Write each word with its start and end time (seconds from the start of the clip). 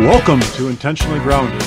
Welcome 0.00 0.40
to 0.40 0.68
Intentionally 0.68 1.20
Grounded. 1.20 1.62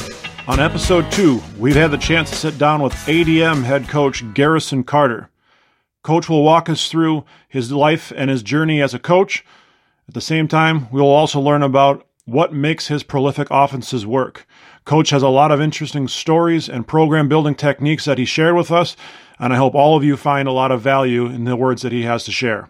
On 0.50 0.60
episode 0.60 1.10
two, 1.14 1.42
we've 1.58 1.76
had 1.76 1.92
the 1.92 1.98
chance 1.98 2.30
to 2.30 2.36
sit 2.36 2.58
down 2.58 2.82
with 2.82 2.92
ADM 2.94 3.64
head 3.64 3.88
coach 3.88 4.22
Garrison 4.34 4.84
Carter. 4.84 5.30
Coach 6.04 6.28
will 6.28 6.44
walk 6.44 6.68
us 6.68 6.90
through 6.90 7.24
his 7.48 7.72
life 7.72 8.12
and 8.14 8.30
his 8.30 8.44
journey 8.44 8.82
as 8.82 8.94
a 8.94 9.00
coach. 9.00 9.46
At 10.10 10.14
the 10.14 10.22
same 10.22 10.50
time, 10.50 10.92
we 10.92 11.00
will 11.00 11.08
also 11.08 11.40
learn 11.40 11.64
about 11.64 12.06
what 12.26 12.54
makes 12.54 12.90
his 12.90 13.02
prolific 13.02 13.48
offenses 13.50 14.06
work. 14.06 14.46
Coach 14.84 15.12
has 15.12 15.24
a 15.24 15.30
lot 15.30 15.52
of 15.52 15.62
interesting 15.62 16.10
stories 16.10 16.68
and 16.68 16.86
program 16.86 17.30
building 17.30 17.56
techniques 17.56 18.04
that 18.06 18.18
he 18.18 18.26
shared 18.26 18.56
with 18.56 18.72
us, 18.72 18.98
and 19.40 19.54
I 19.54 19.56
hope 19.56 19.74
all 19.74 19.96
of 19.96 20.04
you 20.04 20.18
find 20.18 20.50
a 20.50 20.54
lot 20.54 20.72
of 20.72 20.82
value 20.82 21.28
in 21.28 21.46
the 21.46 21.56
words 21.56 21.82
that 21.82 21.94
he 21.94 22.04
has 22.04 22.26
to 22.26 22.34
share. 22.34 22.70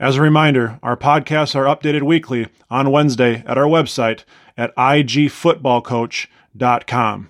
As 0.00 0.16
a 0.16 0.22
reminder, 0.22 0.80
our 0.82 0.96
podcasts 0.96 1.54
are 1.54 1.72
updated 1.72 2.02
weekly 2.02 2.48
on 2.68 2.90
Wednesday 2.90 3.44
at 3.46 3.56
our 3.56 3.66
website 3.66 4.24
at 4.56 4.74
igfootballcoach.com. 4.76 7.28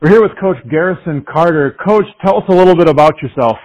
We're 0.00 0.10
here 0.10 0.22
with 0.22 0.32
Coach 0.38 0.58
Garrison 0.70 1.24
Carter. 1.26 1.76
Coach, 1.82 2.04
tell 2.22 2.36
us 2.36 2.44
a 2.48 2.54
little 2.54 2.76
bit 2.76 2.88
about 2.88 3.20
yourself. 3.22 3.56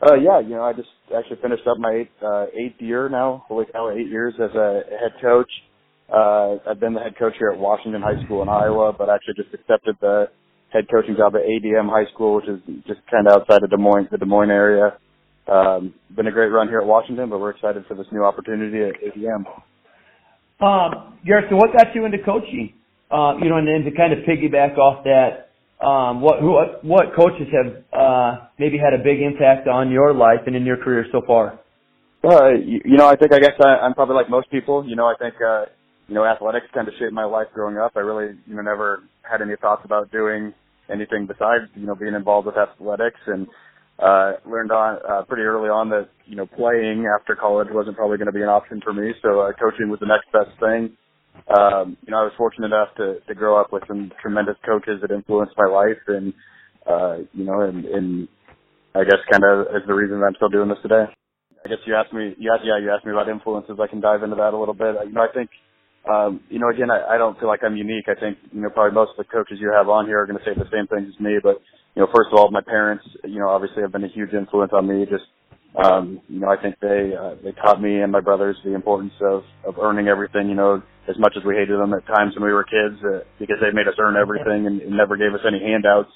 Uh, 0.00 0.14
yeah, 0.14 0.38
you 0.40 0.50
know, 0.50 0.62
I 0.62 0.72
just 0.72 0.88
actually 1.16 1.38
finished 1.42 1.66
up 1.66 1.78
my 1.78 1.90
eighth, 1.90 2.22
uh, 2.22 2.46
eighth 2.54 2.80
year 2.80 3.08
now. 3.08 3.44
Holy 3.48 3.64
cow, 3.72 3.90
eight 3.90 4.06
years 4.08 4.34
as 4.38 4.54
a 4.54 4.82
head 4.90 5.20
coach. 5.20 5.50
Uh, 6.12 6.58
I've 6.70 6.78
been 6.78 6.94
the 6.94 7.00
head 7.00 7.18
coach 7.18 7.34
here 7.38 7.50
at 7.50 7.58
Washington 7.58 8.02
High 8.02 8.22
School 8.24 8.42
in 8.42 8.48
Iowa, 8.48 8.92
but 8.92 9.10
actually 9.10 9.34
just 9.42 9.52
accepted 9.54 9.96
the 10.00 10.28
head 10.68 10.84
coaching 10.92 11.16
job 11.16 11.34
at 11.34 11.42
ADM 11.42 11.88
High 11.88 12.06
School, 12.12 12.36
which 12.36 12.48
is 12.48 12.60
just 12.86 13.00
kind 13.10 13.26
of 13.26 13.40
outside 13.40 13.64
of 13.64 13.70
Des 13.70 13.76
Moines, 13.76 14.06
the 14.10 14.18
Des 14.18 14.26
Moines 14.26 14.50
area. 14.50 14.98
Um, 15.48 15.94
been 16.14 16.26
a 16.26 16.32
great 16.32 16.48
run 16.48 16.68
here 16.68 16.80
at 16.80 16.86
Washington, 16.86 17.30
but 17.30 17.40
we're 17.40 17.50
excited 17.50 17.86
for 17.86 17.94
this 17.94 18.06
new 18.12 18.24
opportunity 18.24 18.82
at 18.82 18.94
ADM. 19.02 19.44
Um, 20.60 21.18
Garrison, 21.26 21.56
what 21.56 21.72
got 21.72 21.94
you 21.94 22.04
into 22.04 22.18
coaching? 22.18 22.72
Uh, 23.10 23.36
you 23.42 23.48
know, 23.48 23.56
and 23.56 23.68
then 23.68 23.84
to 23.84 23.96
kind 23.96 24.12
of 24.12 24.20
piggyback 24.20 24.78
off 24.78 25.04
that, 25.04 25.50
um, 25.84 26.22
what 26.22 26.42
what 26.42 26.84
what 26.84 27.14
coaches 27.14 27.46
have 27.52 27.84
uh, 27.92 28.46
maybe 28.58 28.78
had 28.78 28.94
a 28.94 29.02
big 29.02 29.20
impact 29.20 29.68
on 29.68 29.90
your 29.90 30.14
life 30.14 30.40
and 30.46 30.56
in 30.56 30.64
your 30.64 30.78
career 30.78 31.04
so 31.12 31.20
far? 31.26 31.60
Uh, 32.24 32.54
you, 32.54 32.80
you 32.84 32.96
know, 32.96 33.06
I 33.06 33.14
think 33.16 33.32
I 33.32 33.38
guess 33.38 33.52
I, 33.62 33.76
I'm 33.84 33.94
probably 33.94 34.16
like 34.16 34.30
most 34.30 34.50
people. 34.50 34.88
You 34.88 34.96
know, 34.96 35.06
I 35.06 35.14
think 35.18 35.34
uh, 35.46 35.66
you 36.08 36.14
know 36.14 36.24
athletics 36.24 36.66
kind 36.72 36.88
of 36.88 36.94
shaped 36.98 37.12
my 37.12 37.24
life 37.24 37.48
growing 37.52 37.76
up. 37.76 37.92
I 37.94 38.00
really 38.00 38.34
you 38.46 38.56
know 38.56 38.62
never 38.62 39.02
had 39.22 39.42
any 39.42 39.54
thoughts 39.60 39.82
about 39.84 40.10
doing 40.10 40.54
anything 40.90 41.26
besides 41.26 41.64
you 41.74 41.86
know 41.86 41.94
being 41.94 42.14
involved 42.14 42.46
with 42.46 42.56
athletics 42.56 43.20
and 43.26 43.46
uh, 43.98 44.32
learned 44.44 44.72
on 44.72 44.98
uh, 45.08 45.22
pretty 45.24 45.42
early 45.42 45.68
on 45.68 45.88
that 45.90 46.08
you 46.26 46.36
know 46.36 46.46
playing 46.46 47.06
after 47.08 47.34
college 47.34 47.68
wasn't 47.70 47.96
probably 47.96 48.18
going 48.18 48.26
to 48.26 48.32
be 48.32 48.42
an 48.42 48.48
option 48.48 48.80
for 48.82 48.92
me. 48.92 49.12
So 49.22 49.40
uh, 49.40 49.52
coaching 49.60 49.88
was 49.88 50.00
the 50.00 50.06
next 50.06 50.30
best 50.32 50.52
thing. 50.60 50.96
Um, 51.48 51.96
you 52.04 52.10
know, 52.10 52.20
I 52.20 52.24
was 52.24 52.32
fortunate 52.36 52.66
enough 52.66 52.94
to 52.96 53.20
to 53.26 53.34
grow 53.34 53.60
up 53.60 53.72
with 53.72 53.84
some 53.88 54.12
tremendous 54.20 54.56
coaches 54.64 55.00
that 55.02 55.10
influenced 55.10 55.54
my 55.56 55.68
life, 55.68 56.00
and 56.08 56.32
uh, 56.86 57.16
you 57.32 57.44
know, 57.44 57.60
and, 57.62 57.84
and 57.84 58.28
I 58.94 59.04
guess 59.04 59.20
kind 59.30 59.44
of 59.44 59.72
is 59.74 59.86
the 59.86 59.94
reason 59.94 60.20
that 60.20 60.26
I'm 60.26 60.36
still 60.36 60.48
doing 60.50 60.68
this 60.68 60.82
today. 60.82 61.04
I 61.64 61.68
guess 61.68 61.82
you 61.84 61.96
asked 61.96 62.12
me, 62.12 62.34
you 62.38 62.52
asked, 62.54 62.62
yeah, 62.64 62.78
you 62.78 62.92
asked 62.94 63.04
me 63.04 63.10
about 63.10 63.28
influences. 63.28 63.74
I 63.82 63.88
can 63.88 64.00
dive 64.00 64.22
into 64.22 64.36
that 64.36 64.54
a 64.54 64.58
little 64.58 64.74
bit. 64.74 64.94
You 65.04 65.12
know, 65.12 65.26
I 65.26 65.32
think 65.34 65.50
um, 66.08 66.40
you 66.48 66.58
know, 66.58 66.68
again, 66.70 66.90
I, 66.90 67.14
I 67.14 67.18
don't 67.18 67.38
feel 67.38 67.48
like 67.48 67.64
I'm 67.64 67.76
unique. 67.76 68.06
I 68.08 68.18
think, 68.18 68.38
you 68.52 68.60
know, 68.60 68.70
probably 68.70 68.94
most 68.94 69.10
of 69.18 69.26
the 69.26 69.30
coaches 69.30 69.58
you 69.60 69.72
have 69.74 69.88
on 69.88 70.06
here 70.06 70.22
are 70.22 70.26
going 70.26 70.38
to 70.38 70.44
say 70.44 70.54
the 70.54 70.70
same 70.70 70.86
things 70.86 71.12
as 71.12 71.20
me. 71.20 71.38
But, 71.42 71.60
you 71.96 72.02
know, 72.02 72.08
first 72.14 72.28
of 72.30 72.38
all, 72.38 72.50
my 72.50 72.60
parents, 72.60 73.04
you 73.24 73.40
know, 73.40 73.48
obviously 73.48 73.80
have 73.80 73.90
been 73.90 74.04
a 74.04 74.12
huge 74.12 74.34
influence 74.34 74.70
on 74.74 74.86
me. 74.86 75.06
Just, 75.06 75.24
um, 75.82 76.20
you 76.28 76.40
know, 76.40 76.48
I 76.48 76.60
think 76.60 76.76
they, 76.80 77.16
uh, 77.16 77.36
they 77.42 77.52
taught 77.52 77.80
me 77.80 78.02
and 78.02 78.12
my 78.12 78.20
brothers 78.20 78.56
the 78.64 78.74
importance 78.74 79.14
of, 79.22 79.44
of 79.64 79.78
earning 79.80 80.06
everything, 80.06 80.50
you 80.50 80.54
know, 80.54 80.82
as 81.08 81.16
much 81.18 81.32
as 81.38 81.44
we 81.44 81.54
hated 81.54 81.80
them 81.80 81.94
at 81.94 82.06
times 82.06 82.34
when 82.36 82.44
we 82.44 82.52
were 82.52 82.64
kids, 82.64 83.00
uh, 83.02 83.24
because 83.38 83.56
they 83.62 83.72
made 83.72 83.88
us 83.88 83.96
earn 83.98 84.16
everything 84.16 84.66
and, 84.66 84.82
and 84.82 84.92
never 84.92 85.16
gave 85.16 85.32
us 85.32 85.40
any 85.48 85.58
handouts. 85.58 86.12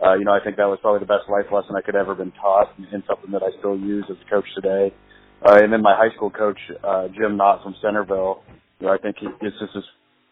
Uh, 0.00 0.14
you 0.14 0.24
know, 0.24 0.32
I 0.32 0.38
think 0.44 0.56
that 0.58 0.70
was 0.70 0.78
probably 0.80 1.00
the 1.00 1.10
best 1.10 1.26
life 1.28 1.50
lesson 1.50 1.74
I 1.74 1.82
could 1.82 1.96
ever 1.96 2.14
been 2.14 2.32
taught 2.40 2.70
and, 2.78 2.86
and 2.92 3.02
something 3.08 3.32
that 3.32 3.42
I 3.42 3.50
still 3.58 3.76
use 3.76 4.04
as 4.08 4.16
a 4.24 4.30
coach 4.30 4.46
today. 4.54 4.94
Uh, 5.42 5.58
and 5.58 5.72
then 5.72 5.82
my 5.82 5.96
high 5.96 6.14
school 6.14 6.30
coach, 6.30 6.58
uh, 6.84 7.08
Jim 7.08 7.36
Knott 7.36 7.64
from 7.64 7.74
Centerville, 7.82 8.44
you 8.78 8.86
know, 8.86 8.92
I 8.92 8.98
think 8.98 9.16
he, 9.18 9.26
it's 9.42 9.58
just 9.58 9.74
his, 9.74 9.84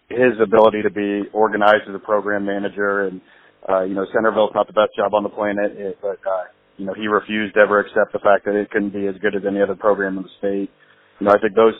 his 0.09 0.38
ability 0.41 0.83
to 0.83 0.91
be 0.91 1.28
organized 1.33 1.88
as 1.88 1.94
a 1.97 1.99
program 1.99 2.47
manager 2.47 3.10
and, 3.10 3.21
uh, 3.69 3.83
you 3.83 3.95
know, 3.95 4.07
Centerville's 4.13 4.53
not 4.55 4.67
the 4.67 4.73
best 4.73 4.97
job 4.97 5.15
on 5.15 5.23
the 5.23 5.29
planet, 5.29 5.73
it, 5.77 5.99
but, 6.01 6.19
uh, 6.27 6.45
you 6.77 6.87
know, 6.87 6.95
he 6.95 7.07
refused 7.07 7.55
to 7.55 7.61
ever 7.61 7.81
accept 7.81 8.13
the 8.13 8.19
fact 8.19 8.45
that 8.45 8.55
it 8.55 8.71
couldn't 8.71 8.93
be 8.93 9.07
as 9.07 9.15
good 9.21 9.35
as 9.35 9.43
any 9.47 9.61
other 9.63 9.75
program 9.75 10.17
in 10.19 10.23
the 10.25 10.35
state. 10.39 10.71
You 11.21 11.27
know, 11.27 11.33
I 11.33 11.39
think 11.39 11.55
those, 11.55 11.75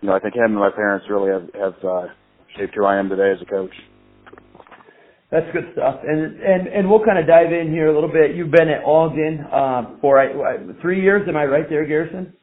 you 0.00 0.08
know, 0.08 0.14
I 0.14 0.20
think 0.20 0.34
him 0.34 0.56
and 0.56 0.60
my 0.60 0.70
parents 0.70 1.06
really 1.10 1.30
have, 1.30 1.48
have, 1.54 1.84
uh, 1.84 2.06
shaped 2.56 2.74
who 2.74 2.84
I 2.84 2.98
am 2.98 3.08
today 3.08 3.32
as 3.32 3.42
a 3.42 3.48
coach. 3.48 3.74
That's 5.30 5.46
good 5.52 5.70
stuff. 5.74 6.00
And 6.02 6.42
and 6.42 6.66
and 6.66 6.90
we'll 6.90 7.04
kind 7.04 7.16
of 7.16 7.24
dive 7.24 7.52
in 7.52 7.70
here 7.70 7.86
a 7.86 7.94
little 7.94 8.10
bit. 8.10 8.34
You've 8.34 8.50
been 8.50 8.68
at 8.68 8.82
Ogden 8.82 9.46
uh, 9.46 9.94
for 10.00 10.18
uh, 10.18 10.74
three 10.82 11.00
years, 11.00 11.22
am 11.28 11.36
I 11.36 11.44
right 11.44 11.68
there, 11.68 11.86
Garrison? 11.86 12.34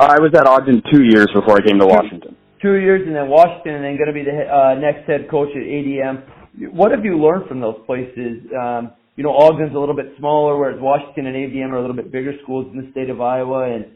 Uh, 0.00 0.10
I 0.10 0.18
was 0.18 0.32
at 0.34 0.48
Ogden 0.48 0.82
two 0.92 1.04
years 1.04 1.28
before 1.32 1.58
I 1.58 1.64
came 1.64 1.78
to 1.78 1.86
Washington 1.86 2.34
two 2.62 2.78
years, 2.78 3.02
and 3.04 3.14
then 3.14 3.28
Washington, 3.28 3.74
and 3.74 3.84
then 3.84 3.96
going 3.98 4.06
to 4.06 4.14
be 4.14 4.22
the 4.22 4.46
uh, 4.46 4.74
next 4.78 5.04
head 5.10 5.28
coach 5.28 5.50
at 5.50 5.66
ADM. 5.66 6.22
What 6.72 6.90
have 6.90 7.04
you 7.04 7.18
learned 7.18 7.48
from 7.48 7.60
those 7.60 7.76
places? 7.86 8.44
Um, 8.52 8.92
you 9.16 9.24
know, 9.24 9.34
Ogden's 9.36 9.74
a 9.74 9.78
little 9.78 9.96
bit 9.96 10.12
smaller, 10.18 10.56
whereas 10.56 10.80
Washington 10.80 11.26
and 11.26 11.36
ADM 11.36 11.70
are 11.72 11.76
a 11.76 11.80
little 11.80 11.96
bit 11.96 12.12
bigger 12.12 12.32
schools 12.42 12.66
in 12.72 12.80
the 12.80 12.90
state 12.92 13.10
of 13.10 13.20
Iowa, 13.20 13.74
and 13.74 13.86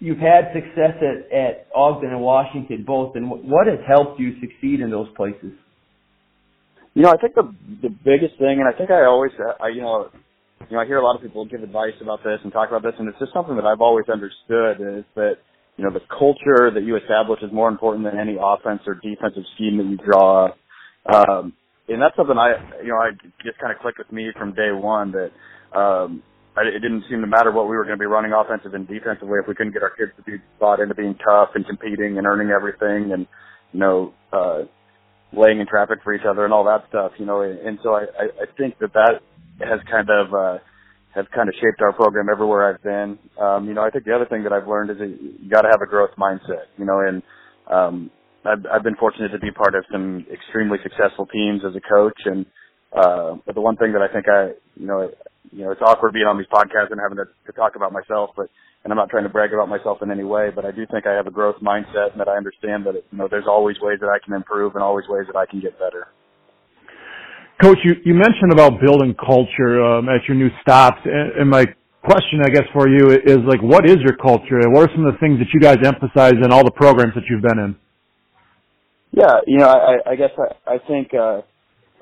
you've 0.00 0.18
had 0.18 0.52
success 0.52 0.98
at, 0.98 1.32
at 1.32 1.66
Ogden 1.74 2.10
and 2.10 2.20
Washington 2.20 2.84
both. 2.86 3.16
And 3.16 3.30
what 3.30 3.66
has 3.66 3.78
helped 3.86 4.20
you 4.20 4.34
succeed 4.40 4.80
in 4.80 4.90
those 4.90 5.08
places? 5.16 5.52
You 6.94 7.02
know, 7.02 7.10
I 7.10 7.16
think 7.16 7.34
the 7.34 7.54
the 7.82 7.88
biggest 7.88 8.38
thing, 8.38 8.60
and 8.60 8.68
I 8.68 8.76
think 8.76 8.90
I 8.90 9.06
always, 9.06 9.32
I, 9.60 9.68
you 9.68 9.80
know, 9.80 10.10
you 10.68 10.76
know, 10.76 10.82
I 10.82 10.86
hear 10.86 10.98
a 10.98 11.04
lot 11.04 11.16
of 11.16 11.22
people 11.22 11.46
give 11.46 11.62
advice 11.62 11.94
about 12.02 12.22
this 12.22 12.38
and 12.44 12.52
talk 12.52 12.68
about 12.68 12.82
this, 12.82 12.92
and 12.98 13.08
it's 13.08 13.18
just 13.18 13.32
something 13.32 13.56
that 13.56 13.64
I've 13.64 13.80
always 13.80 14.04
understood 14.12 14.98
is 14.98 15.04
that 15.14 15.36
you 15.76 15.84
know, 15.84 15.90
the 15.90 16.04
culture 16.08 16.70
that 16.72 16.82
you 16.84 16.96
establish 16.96 17.42
is 17.42 17.50
more 17.52 17.68
important 17.68 18.04
than 18.04 18.18
any 18.18 18.36
offense 18.40 18.82
or 18.86 18.94
defensive 18.94 19.44
scheme 19.54 19.78
that 19.78 19.86
you 19.86 19.96
draw 19.96 20.46
up. 20.46 20.58
Um, 21.06 21.54
and 21.88 22.00
that's 22.00 22.16
something 22.16 22.36
I, 22.38 22.54
you 22.82 22.88
know, 22.88 22.96
I 22.98 23.10
just 23.44 23.58
kind 23.58 23.72
of 23.72 23.80
clicked 23.80 23.98
with 23.98 24.12
me 24.12 24.30
from 24.36 24.54
day 24.54 24.70
one 24.72 25.12
that, 25.12 25.30
um, 25.76 26.22
I, 26.56 26.62
it 26.62 26.80
didn't 26.80 27.04
seem 27.08 27.20
to 27.22 27.26
matter 27.26 27.50
what 27.50 27.68
we 27.68 27.76
were 27.76 27.84
going 27.84 27.96
to 27.96 28.02
be 28.02 28.06
running 28.06 28.32
offensive 28.32 28.74
and 28.74 28.86
defensively 28.86 29.38
if 29.40 29.48
we 29.48 29.54
couldn't 29.54 29.72
get 29.72 29.82
our 29.82 29.94
kids 29.96 30.12
to 30.16 30.22
be 30.22 30.36
bought 30.60 30.80
into 30.80 30.94
being 30.94 31.16
tough 31.24 31.50
and 31.54 31.66
competing 31.66 32.18
and 32.18 32.26
earning 32.26 32.50
everything 32.50 33.12
and, 33.12 33.26
you 33.72 33.80
know, 33.80 34.14
uh, 34.32 34.62
laying 35.32 35.60
in 35.60 35.66
traffic 35.66 36.00
for 36.04 36.14
each 36.14 36.26
other 36.28 36.44
and 36.44 36.52
all 36.52 36.64
that 36.64 36.84
stuff, 36.88 37.12
you 37.18 37.24
know, 37.24 37.40
and, 37.40 37.58
and 37.60 37.78
so 37.82 37.94
I, 37.94 38.02
I, 38.20 38.46
think 38.58 38.78
that 38.80 38.92
that 38.92 39.20
has 39.66 39.80
kind 39.90 40.08
of, 40.10 40.34
uh, 40.34 40.58
have 41.14 41.26
kind 41.34 41.48
of 41.48 41.54
shaped 41.54 41.80
our 41.80 41.92
program 41.92 42.28
everywhere 42.30 42.72
I've 42.72 42.82
been. 42.82 43.18
Um, 43.40 43.66
you 43.66 43.74
know, 43.74 43.82
I 43.82 43.90
think 43.90 44.04
the 44.04 44.14
other 44.14 44.26
thing 44.26 44.44
that 44.44 44.52
I've 44.52 44.68
learned 44.68 44.90
is 44.90 44.98
that 44.98 45.08
you 45.08 45.50
got 45.50 45.62
to 45.62 45.68
have 45.68 45.82
a 45.82 45.86
growth 45.86 46.10
mindset. 46.18 46.72
You 46.78 46.84
know, 46.84 47.00
and 47.00 47.22
um, 47.70 48.10
I've, 48.44 48.64
I've 48.66 48.82
been 48.82 48.96
fortunate 48.96 49.30
to 49.30 49.38
be 49.38 49.50
part 49.50 49.74
of 49.74 49.84
some 49.90 50.26
extremely 50.32 50.78
successful 50.82 51.26
teams 51.26 51.62
as 51.66 51.74
a 51.76 51.80
coach. 51.80 52.18
And 52.24 52.46
uh, 52.92 53.36
but 53.46 53.54
the 53.54 53.60
one 53.60 53.76
thing 53.76 53.92
that 53.92 54.02
I 54.02 54.12
think 54.12 54.26
I, 54.28 54.52
you 54.76 54.86
know, 54.86 55.10
you 55.50 55.64
know, 55.64 55.70
it's 55.70 55.82
awkward 55.82 56.12
being 56.12 56.26
on 56.26 56.38
these 56.38 56.50
podcasts 56.52 56.90
and 56.90 57.00
having 57.00 57.18
to, 57.18 57.26
to 57.46 57.52
talk 57.52 57.76
about 57.76 57.92
myself, 57.92 58.30
but 58.36 58.48
and 58.84 58.92
I'm 58.92 58.96
not 58.96 59.10
trying 59.10 59.22
to 59.22 59.28
brag 59.28 59.52
about 59.52 59.68
myself 59.68 59.98
in 60.02 60.10
any 60.10 60.24
way, 60.24 60.50
but 60.54 60.64
I 60.64 60.72
do 60.72 60.84
think 60.90 61.06
I 61.06 61.12
have 61.14 61.26
a 61.26 61.30
growth 61.30 61.56
mindset 61.62 62.10
and 62.12 62.20
that 62.20 62.28
I 62.28 62.36
understand 62.36 62.84
that 62.86 62.94
you 62.94 63.18
know 63.18 63.28
there's 63.30 63.46
always 63.46 63.76
ways 63.80 63.98
that 64.00 64.08
I 64.08 64.18
can 64.24 64.34
improve 64.34 64.74
and 64.74 64.82
always 64.82 65.06
ways 65.08 65.24
that 65.32 65.36
I 65.38 65.46
can 65.46 65.60
get 65.60 65.78
better. 65.78 66.08
Coach, 67.62 67.78
you, 67.84 67.94
you 68.04 68.14
mentioned 68.14 68.50
about 68.50 68.80
building 68.80 69.14
culture 69.14 69.80
um, 69.84 70.08
at 70.08 70.26
your 70.26 70.36
new 70.36 70.48
stops, 70.62 70.98
and, 71.04 71.32
and 71.42 71.50
my 71.50 71.64
question, 72.02 72.40
I 72.44 72.48
guess, 72.48 72.64
for 72.72 72.88
you 72.88 73.10
is 73.12 73.38
like, 73.46 73.62
what 73.62 73.88
is 73.88 73.98
your 73.98 74.16
culture? 74.16 74.58
What 74.70 74.90
are 74.90 74.94
some 74.94 75.06
of 75.06 75.14
the 75.14 75.18
things 75.20 75.38
that 75.38 75.46
you 75.54 75.60
guys 75.60 75.78
emphasize 75.84 76.34
in 76.42 76.50
all 76.50 76.64
the 76.64 76.74
programs 76.74 77.14
that 77.14 77.22
you've 77.30 77.42
been 77.42 77.58
in? 77.58 77.76
Yeah, 79.12 79.40
you 79.46 79.58
know, 79.58 79.68
I, 79.68 80.12
I 80.12 80.16
guess 80.16 80.30
I, 80.38 80.74
I 80.74 80.78
think 80.88 81.12
uh, 81.14 81.42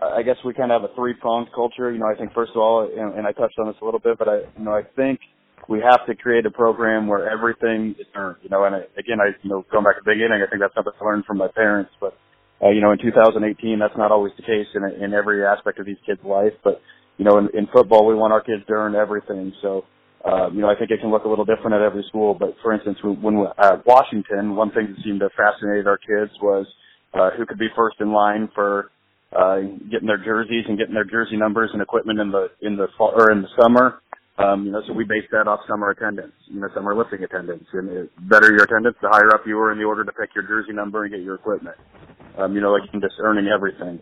I 0.01 0.23
guess 0.23 0.37
we 0.45 0.55
kind 0.55 0.73
of 0.73 0.83
have 0.83 0.91
a 0.91 0.95
three 0.95 1.15
pronged 1.15 1.49
culture. 1.55 1.93
You 1.93 1.99
know, 1.99 2.07
I 2.07 2.17
think 2.17 2.33
first 2.33 2.53
of 2.55 2.59
all, 2.59 2.89
and, 2.89 3.15
and 3.19 3.27
I 3.27 3.33
touched 3.33 3.59
on 3.59 3.67
this 3.67 3.77
a 3.83 3.85
little 3.85 4.01
bit, 4.01 4.19
but 4.19 4.29
I, 4.29 4.37
you 4.57 4.65
know, 4.65 4.73
I 4.73 4.83
think 4.97 5.21
we 5.69 5.81
have 5.81 6.07
to 6.07 6.15
create 6.15 6.47
a 6.47 6.51
program 6.51 7.07
where 7.07 7.29
everything 7.29 7.95
is 7.99 8.07
earned. 8.15 8.39
You 8.43 8.51
know, 8.51 8.65
and 8.65 8.77
I, 8.77 8.79
again, 8.99 9.19
I, 9.21 9.35
you 9.43 9.51
know, 9.51 9.65
going 9.71 9.85
back 9.85 9.97
to 9.97 10.03
the 10.05 10.13
beginning, 10.13 10.43
I 10.43 10.49
think 10.49 10.63
that's 10.63 10.75
something 10.75 10.93
I 11.01 11.05
learned 11.05 11.25
from 11.27 11.39
my 11.39 11.49
parents, 11.55 11.91
but 12.01 12.17
uh, 12.63 12.69
you 12.71 12.81
know, 12.81 12.93
in 12.93 12.99
2018, 12.99 13.79
that's 13.79 13.97
not 13.97 14.13
always 14.13 14.33
the 14.37 14.43
case 14.43 14.67
in, 14.75 14.85
in 15.03 15.15
every 15.15 15.45
aspect 15.45 15.79
of 15.81 15.87
these 15.87 16.01
kids' 16.05 16.21
life. 16.25 16.53
But, 16.63 16.81
you 17.17 17.25
know, 17.25 17.39
in, 17.39 17.49
in 17.57 17.67
football, 17.73 18.07
we 18.07 18.15
want 18.15 18.33
our 18.33 18.43
kids 18.43 18.63
to 18.67 18.73
earn 18.75 18.95
everything. 18.95 19.53
So, 19.63 19.85
uh, 20.25 20.51
you 20.51 20.61
know, 20.61 20.69
I 20.69 20.77
think 20.77 20.91
it 20.91 21.01
can 21.01 21.11
look 21.11 21.25
a 21.25 21.29
little 21.29 21.47
different 21.47 21.73
at 21.75 21.81
every 21.81 22.05
school. 22.09 22.35
But 22.39 22.55
for 22.63 22.75
instance, 22.75 22.99
when 23.03 23.41
we, 23.41 23.47
at 23.59 23.87
Washington, 23.87 24.57
one 24.57 24.73
thing 24.73 24.93
that 24.95 25.03
seemed 25.03 25.21
to 25.21 25.31
fascinate 25.37 25.87
our 25.87 25.97
kids 25.97 26.33
was 26.43 26.67
uh, 27.15 27.31
who 27.37 27.47
could 27.47 27.59
be 27.59 27.69
first 27.77 27.97
in 28.01 28.13
line 28.13 28.49
for 28.55 28.91
uh, 29.37 29.61
getting 29.91 30.07
their 30.07 30.23
jerseys 30.23 30.65
and 30.69 30.79
getting 30.79 30.95
their 30.95 31.05
jersey 31.05 31.37
numbers 31.37 31.71
and 31.73 31.83
equipment 31.83 32.19
in 32.19 32.31
the 32.31 32.49
in 32.63 32.77
the 32.77 32.89
fall 32.99 33.13
or 33.15 33.31
in 33.31 33.43
the 33.43 33.49
summer. 33.61 34.01
Um, 34.39 34.65
you 34.65 34.73
know, 34.73 34.81
so 34.87 34.95
we 34.95 35.05
base 35.05 35.29
that 35.33 35.47
off 35.47 35.61
summer 35.69 35.91
attendance, 35.91 36.33
you 36.47 36.61
know, 36.61 36.69
summer 36.75 36.97
lifting 36.97 37.23
attendance. 37.23 37.65
And 37.73 37.89
the 37.89 38.09
better 38.23 38.51
your 38.51 38.65
attendance, 38.65 38.97
the 39.03 39.09
higher 39.11 39.35
up 39.35 39.43
you 39.47 39.57
were 39.57 39.71
in 39.71 39.79
the 39.79 39.85
order 39.85 40.03
to 40.03 40.13
pick 40.13 40.35
your 40.35 40.45
jersey 40.49 40.73
number 40.73 41.05
and 41.05 41.13
get 41.13 41.21
your 41.21 41.35
equipment. 41.35 41.77
Um, 42.39 42.55
you 42.55 42.61
know, 42.63 42.73
like 42.73 42.91
just 42.91 43.15
earning 43.21 43.49
everything. 43.53 44.01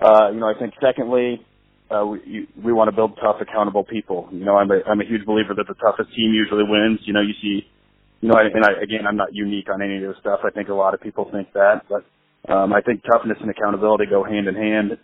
Uh, 0.00 0.30
you 0.32 0.38
know, 0.38 0.46
I 0.46 0.54
think 0.58 0.74
secondly, 0.80 1.44
uh, 1.90 2.06
we, 2.06 2.46
we 2.62 2.72
want 2.72 2.88
to 2.88 2.94
build 2.94 3.18
tough, 3.20 3.36
accountable 3.40 3.84
people. 3.84 4.28
You 4.30 4.44
know, 4.44 4.56
I'm 4.56 4.70
a, 4.70 4.78
I'm 4.86 5.00
a 5.00 5.04
huge 5.04 5.26
believer 5.26 5.54
that 5.56 5.66
the 5.66 5.74
toughest 5.74 6.14
team 6.14 6.32
usually 6.32 6.62
wins. 6.62 7.00
You 7.04 7.12
know, 7.12 7.20
you 7.20 7.34
see, 7.42 7.66
you 8.20 8.28
know, 8.28 8.36
and 8.38 8.64
I, 8.64 8.80
again, 8.82 9.06
I'm 9.08 9.16
not 9.16 9.34
unique 9.34 9.66
on 9.72 9.82
any 9.82 9.96
of 9.96 10.02
this 10.02 10.20
stuff. 10.20 10.40
I 10.44 10.50
think 10.50 10.68
a 10.68 10.74
lot 10.74 10.94
of 10.94 11.00
people 11.00 11.28
think 11.32 11.52
that, 11.54 11.82
but, 11.88 12.04
um, 12.48 12.72
I 12.72 12.80
think 12.80 13.02
toughness 13.04 13.38
and 13.40 13.50
accountability 13.50 14.06
go 14.06 14.24
hand 14.24 14.48
in 14.48 14.54
hand. 14.54 14.98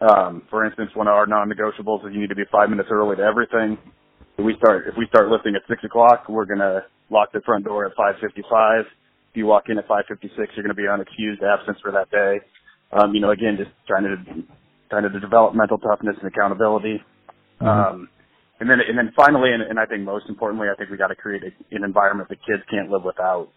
Um, 0.00 0.42
for 0.50 0.64
instance, 0.64 0.90
one 0.94 1.06
of 1.06 1.14
our 1.14 1.26
non-negotiables 1.26 2.06
is 2.06 2.14
you 2.14 2.20
need 2.20 2.30
to 2.30 2.34
be 2.34 2.44
five 2.50 2.68
minutes 2.68 2.88
early 2.90 3.16
to 3.16 3.22
everything. 3.22 3.78
If 4.36 4.44
we 4.44 4.56
start, 4.56 4.86
if 4.88 4.94
we 4.98 5.06
start 5.06 5.28
lifting 5.28 5.54
at 5.54 5.62
six 5.68 5.84
o'clock, 5.84 6.28
we're 6.28 6.46
going 6.46 6.58
to 6.58 6.82
lock 7.10 7.30
the 7.32 7.40
front 7.42 7.64
door 7.64 7.86
at 7.86 7.96
5.55. 7.96 8.80
If 8.80 8.86
you 9.34 9.46
walk 9.46 9.64
in 9.68 9.78
at 9.78 9.86
5.56, 9.86 10.30
you're 10.36 10.64
going 10.64 10.68
to 10.68 10.74
be 10.74 10.88
on 10.88 11.00
excused 11.00 11.42
absence 11.42 11.78
for 11.80 11.92
that 11.92 12.10
day. 12.10 12.40
Um, 12.92 13.14
you 13.14 13.20
know, 13.20 13.30
again, 13.30 13.56
just 13.56 13.70
trying 13.86 14.04
to, 14.04 14.16
trying 14.90 15.04
to 15.04 15.20
develop 15.20 15.54
mental 15.54 15.78
toughness 15.78 16.16
and 16.20 16.28
accountability. 16.28 17.02
Mm-hmm. 17.60 17.66
Um, 17.66 18.08
and 18.60 18.70
then, 18.70 18.78
and 18.80 18.98
then 18.98 19.12
finally, 19.16 19.52
and, 19.52 19.62
and 19.62 19.78
I 19.78 19.86
think 19.86 20.02
most 20.02 20.26
importantly, 20.28 20.68
I 20.72 20.76
think 20.76 20.90
we 20.90 20.96
got 20.96 21.08
to 21.08 21.16
create 21.16 21.42
a, 21.42 21.74
an 21.74 21.84
environment 21.84 22.28
that 22.28 22.38
kids 22.46 22.62
can't 22.70 22.90
live 22.90 23.04
without. 23.04 23.48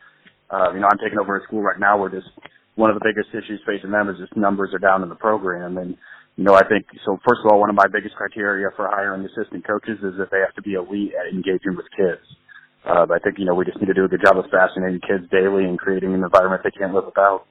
Uh, 0.50 0.74
you 0.74 0.80
know, 0.80 0.88
I'm 0.90 0.98
taking 0.98 1.19
over 1.19 1.38
a 1.38 1.44
school 1.44 1.62
right 1.62 1.80
now 1.80 1.98
where 1.98 2.10
just 2.10 2.30
one 2.78 2.94
of 2.94 2.96
the 2.96 3.04
biggest 3.04 3.34
issues 3.34 3.60
facing 3.66 3.90
them 3.92 4.08
is 4.08 4.22
just 4.22 4.38
numbers 4.38 4.70
are 4.74 4.80
down 4.80 5.02
in 5.02 5.10
the 5.10 5.18
program. 5.18 5.78
And 5.78 5.98
you 6.38 6.46
know, 6.46 6.54
I 6.54 6.62
think 6.70 6.86
so. 7.04 7.18
First 7.28 7.42
of 7.44 7.52
all, 7.52 7.60
one 7.60 7.70
of 7.70 7.76
my 7.76 7.90
biggest 7.92 8.16
criteria 8.16 8.70
for 8.78 8.88
hiring 8.88 9.26
assistant 9.26 9.66
coaches 9.66 9.98
is 10.06 10.14
that 10.22 10.30
they 10.32 10.38
have 10.40 10.54
to 10.56 10.62
be 10.62 10.78
elite 10.78 11.12
at 11.18 11.34
engaging 11.34 11.74
with 11.74 11.90
kids. 11.98 12.22
Uh, 12.86 13.10
I 13.10 13.18
think 13.20 13.42
you 13.42 13.46
know 13.46 13.56
we 13.58 13.66
just 13.66 13.82
need 13.82 13.90
to 13.90 13.98
do 13.98 14.06
a 14.06 14.08
good 14.08 14.22
job 14.24 14.38
of 14.38 14.46
fascinating 14.54 15.02
kids 15.02 15.26
daily 15.34 15.66
and 15.66 15.78
creating 15.78 16.14
an 16.14 16.24
environment 16.24 16.62
they 16.64 16.72
can't 16.72 16.94
live 16.94 17.06
without. 17.06 17.50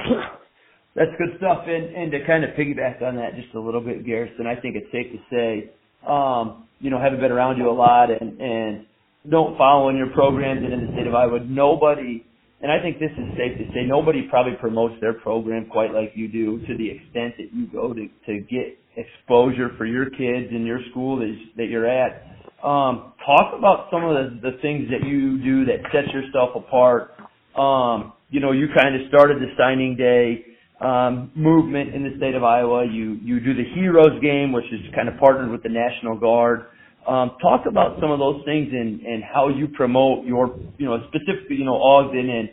That's 0.96 1.12
good 1.20 1.36
stuff. 1.36 1.68
And 1.68 1.94
and 1.94 2.10
to 2.10 2.24
kind 2.26 2.42
of 2.42 2.56
piggyback 2.56 3.04
on 3.04 3.16
that 3.16 3.36
just 3.36 3.54
a 3.54 3.60
little 3.60 3.84
bit, 3.84 4.04
Garrison, 4.04 4.48
I 4.48 4.56
think 4.56 4.74
it's 4.74 4.90
safe 4.90 5.12
to 5.12 5.20
say, 5.28 5.70
um, 6.08 6.64
you 6.80 6.88
know, 6.88 6.98
having 6.98 7.20
been 7.20 7.30
around 7.30 7.58
you 7.58 7.68
a 7.68 7.76
lot 7.76 8.08
and 8.10 8.40
and 8.40 8.86
don't 9.28 9.58
follow 9.58 9.90
in 9.90 9.96
your 9.96 10.10
programs 10.10 10.64
and 10.64 10.72
in 10.72 10.86
the 10.86 10.92
state 10.96 11.06
of 11.06 11.14
Iowa, 11.14 11.44
nobody 11.44 12.24
and 12.60 12.72
I 12.72 12.80
think 12.80 12.98
this 12.98 13.12
is 13.12 13.26
safe 13.36 13.56
to 13.58 13.64
say 13.72 13.84
nobody 13.86 14.26
probably 14.28 14.54
promotes 14.60 14.94
their 15.00 15.14
program 15.14 15.66
quite 15.70 15.92
like 15.92 16.12
you 16.14 16.28
do 16.28 16.58
to 16.66 16.76
the 16.76 16.90
extent 16.90 17.34
that 17.38 17.52
you 17.52 17.66
go 17.68 17.94
to 17.94 18.08
to 18.26 18.40
get 18.40 18.78
exposure 18.96 19.70
for 19.78 19.86
your 19.86 20.10
kids 20.10 20.50
in 20.50 20.66
your 20.66 20.80
school 20.90 21.18
that 21.18 21.34
that 21.56 21.66
you're 21.66 21.86
at. 21.86 22.24
Um, 22.62 23.12
talk 23.24 23.54
about 23.56 23.86
some 23.92 24.04
of 24.04 24.14
the, 24.42 24.50
the 24.50 24.58
things 24.58 24.88
that 24.90 25.06
you 25.06 25.38
do 25.38 25.64
that 25.66 25.78
sets 25.92 26.12
yourself 26.12 26.50
apart. 26.56 27.12
Um, 27.56 28.12
you 28.30 28.40
know, 28.40 28.50
you 28.50 28.66
kind 28.76 29.00
of 29.00 29.08
started 29.08 29.38
the 29.40 29.54
signing 29.56 29.94
day 29.96 30.44
um, 30.80 31.30
movement 31.36 31.94
in 31.94 32.02
the 32.02 32.16
state 32.16 32.34
of 32.34 32.42
Iowa. 32.42 32.86
You 32.86 33.18
you 33.22 33.38
do 33.38 33.54
the 33.54 33.64
Heroes 33.74 34.20
game, 34.20 34.52
which 34.52 34.66
is 34.66 34.80
kind 34.94 35.08
of 35.08 35.16
partnered 35.18 35.50
with 35.50 35.62
the 35.62 35.68
National 35.68 36.18
Guard. 36.18 36.66
Um, 37.08 37.32
talk 37.40 37.64
about 37.66 37.98
some 38.00 38.10
of 38.10 38.18
those 38.18 38.44
things 38.44 38.68
and, 38.70 39.00
and 39.00 39.24
how 39.24 39.48
you 39.48 39.68
promote 39.68 40.26
your, 40.26 40.58
you 40.76 40.84
know, 40.84 40.98
specifically, 41.08 41.56
you 41.56 41.64
know, 41.64 41.80
Ogden 41.80 42.28
and 42.28 42.50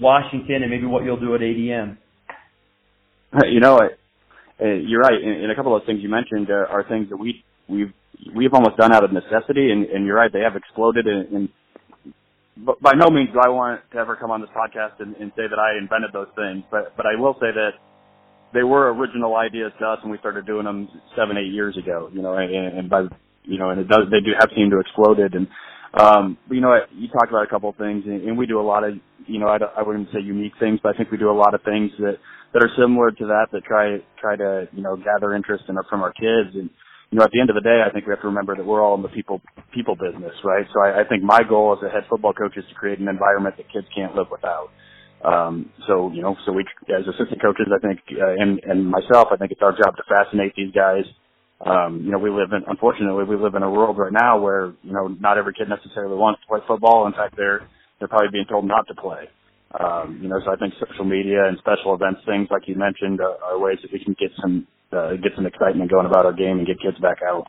Washington 0.00 0.62
and 0.62 0.70
maybe 0.70 0.86
what 0.86 1.04
you'll 1.04 1.20
do 1.20 1.34
at 1.34 1.40
ADM. 1.40 1.98
You 3.44 3.60
know, 3.60 3.76
uh, 3.78 4.64
you're 4.64 5.00
right. 5.00 5.20
And, 5.22 5.52
a 5.52 5.54
couple 5.54 5.76
of 5.76 5.84
things 5.84 6.00
you 6.02 6.08
mentioned 6.08 6.48
uh, 6.50 6.72
are 6.72 6.82
things 6.88 7.10
that 7.10 7.18
we 7.18 7.44
we've 7.68 7.92
we've 8.34 8.54
almost 8.54 8.78
done 8.78 8.92
out 8.92 9.04
of 9.04 9.12
necessity. 9.12 9.70
And, 9.70 9.84
and 9.84 10.06
you're 10.06 10.16
right, 10.16 10.32
they 10.32 10.40
have 10.40 10.56
exploded. 10.56 11.06
And, 11.06 11.28
and 11.28 11.48
by 12.82 12.92
no 12.96 13.10
means 13.10 13.28
do 13.32 13.38
I 13.38 13.50
want 13.50 13.82
to 13.92 13.98
ever 13.98 14.16
come 14.16 14.30
on 14.30 14.40
this 14.40 14.50
podcast 14.56 15.00
and, 15.00 15.14
and 15.16 15.30
say 15.36 15.44
that 15.48 15.58
I 15.58 15.78
invented 15.78 16.12
those 16.12 16.32
things. 16.34 16.64
But 16.70 16.96
but 16.96 17.06
I 17.06 17.20
will 17.20 17.34
say 17.34 17.52
that 17.52 17.72
they 18.54 18.62
were 18.62 18.92
original 18.94 19.36
ideas 19.36 19.72
to 19.78 19.86
us 19.86 19.98
when 20.02 20.10
we 20.10 20.18
started 20.18 20.46
doing 20.46 20.64
them 20.64 20.88
seven 21.16 21.36
eight 21.36 21.52
years 21.52 21.76
ago. 21.76 22.08
You 22.12 22.22
know, 22.22 22.34
and, 22.34 22.78
and 22.78 22.90
by 22.90 23.02
you 23.48 23.58
know, 23.58 23.70
and 23.70 23.80
it 23.80 23.88
does, 23.88 24.04
they 24.10 24.20
do 24.20 24.32
have 24.38 24.50
seemed 24.54 24.70
to 24.72 24.78
explode 24.78 25.18
it. 25.18 25.34
And, 25.34 25.48
um, 25.94 26.36
you 26.50 26.60
know, 26.60 26.78
you 26.92 27.08
talked 27.08 27.30
about 27.30 27.44
a 27.44 27.50
couple 27.50 27.70
of 27.70 27.76
things 27.76 28.04
and, 28.06 28.22
and 28.28 28.38
we 28.38 28.46
do 28.46 28.60
a 28.60 28.62
lot 28.62 28.84
of, 28.84 28.94
you 29.26 29.40
know, 29.40 29.48
I, 29.48 29.58
I 29.76 29.82
wouldn't 29.82 30.08
say 30.12 30.20
unique 30.20 30.52
things, 30.60 30.80
but 30.82 30.94
I 30.94 30.96
think 30.96 31.10
we 31.10 31.18
do 31.18 31.30
a 31.30 31.32
lot 31.32 31.54
of 31.54 31.62
things 31.62 31.90
that, 31.98 32.18
that 32.52 32.62
are 32.62 32.70
similar 32.78 33.10
to 33.10 33.26
that, 33.26 33.48
that 33.52 33.64
try, 33.64 33.98
try 34.20 34.36
to, 34.36 34.68
you 34.72 34.82
know, 34.82 34.96
gather 34.96 35.34
interest 35.34 35.64
in 35.68 35.76
from 35.88 36.02
our 36.02 36.12
kids. 36.12 36.54
And, 36.54 36.70
you 37.10 37.18
know, 37.18 37.24
at 37.24 37.32
the 37.32 37.40
end 37.40 37.48
of 37.48 37.56
the 37.56 37.64
day, 37.64 37.80
I 37.84 37.90
think 37.90 38.06
we 38.06 38.12
have 38.12 38.20
to 38.20 38.28
remember 38.28 38.54
that 38.54 38.64
we're 38.64 38.82
all 38.82 38.94
in 38.94 39.02
the 39.02 39.08
people, 39.08 39.40
people 39.72 39.96
business, 39.96 40.32
right? 40.44 40.66
So 40.72 40.84
I, 40.84 41.00
I 41.00 41.04
think 41.08 41.22
my 41.24 41.40
goal 41.42 41.76
as 41.76 41.82
a 41.82 41.90
head 41.90 42.04
football 42.08 42.34
coach 42.34 42.56
is 42.56 42.64
to 42.68 42.74
create 42.74 43.00
an 43.00 43.08
environment 43.08 43.56
that 43.56 43.72
kids 43.72 43.86
can't 43.96 44.14
live 44.14 44.28
without. 44.30 44.68
Um, 45.24 45.72
so, 45.88 46.12
you 46.12 46.22
know, 46.22 46.36
so 46.46 46.52
we, 46.52 46.64
as 46.94 47.08
assistant 47.08 47.40
coaches, 47.42 47.66
I 47.74 47.80
think, 47.80 48.00
uh, 48.12 48.36
and, 48.38 48.60
and 48.64 48.86
myself, 48.86 49.28
I 49.32 49.36
think 49.36 49.52
it's 49.52 49.62
our 49.62 49.72
job 49.72 49.96
to 49.96 50.04
fascinate 50.08 50.54
these 50.54 50.72
guys, 50.72 51.04
um, 51.64 52.02
you 52.04 52.10
know, 52.12 52.18
we 52.18 52.30
live 52.30 52.52
in, 52.52 52.62
unfortunately, 52.68 53.24
we 53.24 53.36
live 53.36 53.54
in 53.54 53.62
a 53.62 53.70
world 53.70 53.98
right 53.98 54.12
now 54.12 54.38
where, 54.38 54.72
you 54.82 54.92
know, 54.92 55.08
not 55.08 55.38
every 55.38 55.52
kid 55.54 55.68
necessarily 55.68 56.16
wants 56.16 56.40
to 56.42 56.46
play 56.46 56.60
football. 56.66 57.06
In 57.06 57.12
fact, 57.12 57.34
they're, 57.36 57.66
they're 57.98 58.08
probably 58.08 58.28
being 58.32 58.46
told 58.48 58.64
not 58.66 58.86
to 58.88 58.94
play. 58.94 59.28
Um, 59.78 60.20
you 60.22 60.28
know, 60.28 60.40
so 60.44 60.52
I 60.52 60.56
think 60.56 60.72
social 60.78 61.04
media 61.04 61.46
and 61.46 61.58
special 61.58 61.94
events, 61.94 62.20
things 62.24 62.48
like 62.50 62.62
you 62.66 62.76
mentioned, 62.76 63.20
are, 63.20 63.36
are 63.42 63.58
ways 63.58 63.78
that 63.82 63.92
we 63.92 64.02
can 64.02 64.14
get 64.18 64.30
some, 64.40 64.66
uh, 64.92 65.12
get 65.20 65.32
some 65.34 65.46
excitement 65.46 65.90
going 65.90 66.06
about 66.06 66.24
our 66.24 66.32
game 66.32 66.58
and 66.58 66.66
get 66.66 66.80
kids 66.80 66.96
back 67.02 67.18
out. 67.26 67.48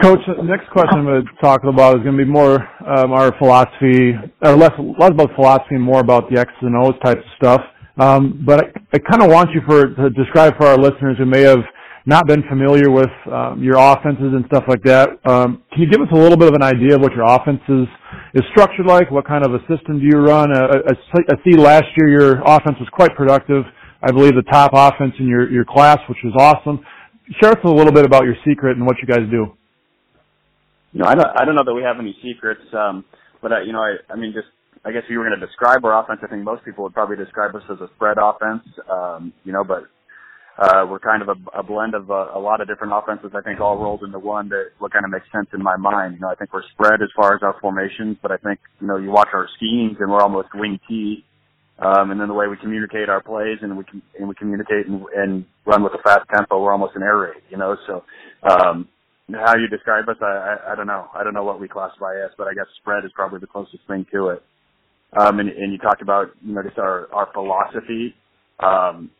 Coach, 0.00 0.20
the 0.28 0.44
next 0.44 0.70
question 0.70 1.00
I'm 1.00 1.04
going 1.04 1.24
to 1.24 1.30
talk 1.42 1.64
about 1.64 1.96
is 1.96 2.04
going 2.04 2.16
to 2.16 2.24
be 2.24 2.30
more 2.30 2.62
um, 2.86 3.10
our 3.12 3.36
philosophy, 3.38 4.12
or 4.40 4.54
less 4.54 4.70
less 4.78 5.10
about 5.10 5.34
philosophy, 5.34 5.74
and 5.74 5.82
more 5.82 5.98
about 5.98 6.30
the 6.30 6.38
X's 6.38 6.54
and 6.62 6.76
O's 6.76 6.94
type 7.02 7.18
of 7.18 7.24
stuff. 7.36 7.60
Um, 7.98 8.44
but 8.46 8.60
I, 8.60 8.66
I 8.94 8.98
kind 8.98 9.24
of 9.24 9.30
want 9.30 9.50
you 9.50 9.62
for 9.66 9.88
to 9.88 10.10
describe 10.10 10.56
for 10.58 10.66
our 10.68 10.78
listeners 10.78 11.18
who 11.18 11.26
may 11.26 11.40
have 11.40 11.58
not 12.06 12.26
been 12.26 12.42
familiar 12.48 12.90
with 12.90 13.10
um, 13.30 13.62
your 13.62 13.76
offenses 13.76 14.32
and 14.32 14.44
stuff 14.46 14.64
like 14.68 14.82
that. 14.84 15.10
Um, 15.24 15.62
can 15.72 15.82
you 15.82 15.90
give 15.90 16.00
us 16.00 16.08
a 16.12 16.16
little 16.16 16.36
bit 16.36 16.48
of 16.48 16.54
an 16.54 16.62
idea 16.62 16.96
of 16.96 17.02
what 17.02 17.12
your 17.12 17.24
offense 17.24 17.60
is, 17.68 17.86
is 18.34 18.42
structured 18.52 18.86
like? 18.86 19.10
What 19.10 19.26
kind 19.26 19.44
of 19.44 19.52
a 19.54 19.60
system 19.68 20.00
do 20.00 20.06
you 20.06 20.18
run? 20.18 20.54
I, 20.56 20.64
I, 20.64 20.92
I 20.92 21.34
see 21.44 21.56
last 21.56 21.86
year 21.96 22.08
your 22.08 22.40
offense 22.44 22.76
was 22.80 22.88
quite 22.92 23.14
productive. 23.16 23.64
I 24.02 24.12
believe 24.12 24.34
the 24.34 24.48
top 24.50 24.70
offense 24.72 25.12
in 25.18 25.26
your, 25.26 25.50
your 25.50 25.64
class, 25.64 25.98
which 26.08 26.18
was 26.24 26.34
awesome. 26.38 26.80
Share 27.40 27.50
us 27.50 27.58
a 27.64 27.68
little 27.68 27.92
bit 27.92 28.04
about 28.04 28.24
your 28.24 28.34
secret 28.46 28.76
and 28.76 28.86
what 28.86 28.96
you 29.00 29.06
guys 29.06 29.28
do. 29.30 29.54
You 30.92 31.00
know, 31.00 31.06
I 31.06 31.14
don't, 31.14 31.28
I 31.36 31.44
don't 31.44 31.54
know 31.54 31.64
that 31.64 31.74
we 31.74 31.82
have 31.82 32.00
any 32.00 32.16
secrets, 32.22 32.62
um, 32.72 33.04
but 33.42 33.52
uh, 33.52 33.60
you 33.60 33.72
know, 33.72 33.78
I, 33.78 33.96
I 34.12 34.16
mean, 34.16 34.32
just 34.34 34.48
I 34.84 34.92
guess 34.92 35.02
if 35.04 35.10
you 35.10 35.18
were 35.18 35.28
going 35.28 35.38
to 35.38 35.46
describe 35.46 35.84
our 35.84 36.02
offense, 36.02 36.20
I 36.24 36.26
think 36.26 36.42
most 36.42 36.64
people 36.64 36.84
would 36.84 36.94
probably 36.94 37.16
describe 37.16 37.54
us 37.54 37.62
as 37.70 37.78
a 37.80 37.88
spread 37.94 38.16
offense. 38.20 38.64
Um, 38.90 39.32
you 39.44 39.52
know, 39.52 39.62
but 39.62 39.84
uh, 40.60 40.84
we're 40.88 40.98
kind 41.00 41.22
of 41.22 41.28
a, 41.30 41.58
a 41.58 41.62
blend 41.62 41.94
of 41.94 42.10
a, 42.10 42.32
a 42.34 42.38
lot 42.38 42.60
of 42.60 42.68
different 42.68 42.92
offenses. 42.94 43.32
I 43.34 43.40
think 43.40 43.60
all 43.60 43.78
rolled 43.78 44.02
into 44.02 44.18
one 44.18 44.50
that 44.50 44.72
what 44.78 44.92
kind 44.92 45.06
of 45.06 45.10
makes 45.10 45.24
sense 45.32 45.48
in 45.54 45.62
my 45.62 45.76
mind. 45.76 46.14
You 46.14 46.20
know, 46.20 46.28
I 46.28 46.34
think 46.34 46.52
we're 46.52 46.68
spread 46.74 47.00
as 47.02 47.08
far 47.16 47.34
as 47.34 47.42
our 47.42 47.56
formations, 47.62 48.18
but 48.20 48.30
I 48.30 48.36
think 48.36 48.60
you 48.80 48.86
know 48.86 48.98
you 48.98 49.10
watch 49.10 49.28
our 49.32 49.48
schemes 49.56 49.96
and 50.00 50.10
we're 50.10 50.20
almost 50.20 50.48
wing 50.54 50.78
T. 50.86 51.24
Um, 51.78 52.10
and 52.10 52.20
then 52.20 52.28
the 52.28 52.34
way 52.34 52.46
we 52.46 52.58
communicate 52.58 53.08
our 53.08 53.22
plays 53.22 53.56
and 53.62 53.74
we 53.78 53.84
can, 53.84 54.02
and 54.18 54.28
we 54.28 54.34
communicate 54.34 54.86
and, 54.86 55.02
and 55.16 55.46
run 55.64 55.82
with 55.82 55.94
a 55.94 56.02
fast 56.02 56.28
tempo, 56.34 56.62
we're 56.62 56.72
almost 56.72 56.94
an 56.94 57.02
air 57.02 57.16
raid, 57.16 57.42
you 57.48 57.56
know. 57.56 57.74
So 57.86 58.04
um, 58.42 58.86
how 59.32 59.56
you 59.56 59.66
describe 59.66 60.06
us, 60.10 60.16
I, 60.20 60.26
I, 60.26 60.72
I 60.72 60.74
don't 60.76 60.86
know. 60.86 61.08
I 61.14 61.24
don't 61.24 61.32
know 61.32 61.44
what 61.44 61.58
we 61.58 61.68
classify 61.68 62.16
as, 62.22 62.32
but 62.36 62.48
I 62.48 62.52
guess 62.52 62.66
spread 62.82 63.06
is 63.06 63.12
probably 63.14 63.40
the 63.40 63.46
closest 63.46 63.86
thing 63.88 64.04
to 64.12 64.28
it. 64.28 64.42
Um, 65.18 65.40
and, 65.40 65.48
and 65.48 65.72
you 65.72 65.78
talked 65.78 66.02
about 66.02 66.28
you 66.44 66.54
know 66.54 66.62
just 66.62 66.78
our 66.78 67.08
our 67.14 67.30
philosophy. 67.32 68.14
Um, 68.60 69.10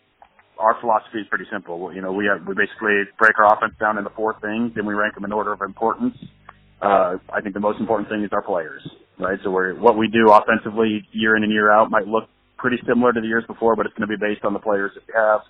our 0.60 0.76
philosophy 0.80 1.18
is 1.18 1.26
pretty 1.28 1.46
simple. 1.50 1.92
You 1.92 2.02
know, 2.02 2.12
we 2.12 2.26
have, 2.26 2.46
we 2.46 2.54
basically 2.54 3.08
break 3.18 3.38
our 3.38 3.56
offense 3.56 3.74
down 3.80 3.98
into 3.98 4.10
four 4.10 4.36
things, 4.40 4.72
and 4.76 4.86
we 4.86 4.94
rank 4.94 5.14
them 5.14 5.24
in 5.24 5.32
order 5.32 5.52
of 5.52 5.60
importance. 5.62 6.16
Uh, 6.80 7.16
I 7.32 7.40
think 7.40 7.54
the 7.54 7.60
most 7.60 7.80
important 7.80 8.08
thing 8.08 8.22
is 8.22 8.30
our 8.32 8.42
players, 8.42 8.86
right? 9.18 9.38
So 9.44 9.50
we're, 9.50 9.74
what 9.74 9.96
we 9.98 10.08
do 10.08 10.32
offensively 10.32 11.06
year 11.12 11.36
in 11.36 11.42
and 11.42 11.52
year 11.52 11.70
out 11.70 11.90
might 11.90 12.06
look 12.06 12.28
pretty 12.56 12.76
similar 12.86 13.12
to 13.12 13.20
the 13.20 13.26
years 13.26 13.44
before, 13.46 13.76
but 13.76 13.86
it's 13.86 13.94
going 13.96 14.08
to 14.08 14.16
be 14.16 14.20
based 14.20 14.44
on 14.44 14.52
the 14.52 14.58
players 14.60 14.92
that 14.94 15.02
we 15.08 15.14
have. 15.16 15.40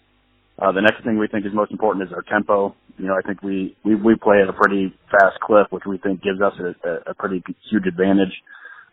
Uh, 0.58 0.72
the 0.72 0.80
next 0.82 1.02
thing 1.04 1.18
we 1.18 1.26
think 1.26 1.46
is 1.46 1.52
most 1.54 1.72
important 1.72 2.06
is 2.06 2.12
our 2.12 2.22
tempo. 2.22 2.74
You 2.98 3.06
know, 3.06 3.14
I 3.16 3.22
think 3.26 3.42
we, 3.42 3.76
we, 3.84 3.94
we 3.94 4.14
play 4.14 4.42
at 4.42 4.48
a 4.48 4.52
pretty 4.52 4.94
fast 5.10 5.40
clip, 5.40 5.68
which 5.70 5.84
we 5.86 5.98
think 5.98 6.22
gives 6.22 6.40
us 6.40 6.52
a, 6.58 7.10
a 7.10 7.14
pretty 7.14 7.42
huge 7.70 7.86
advantage. 7.86 8.34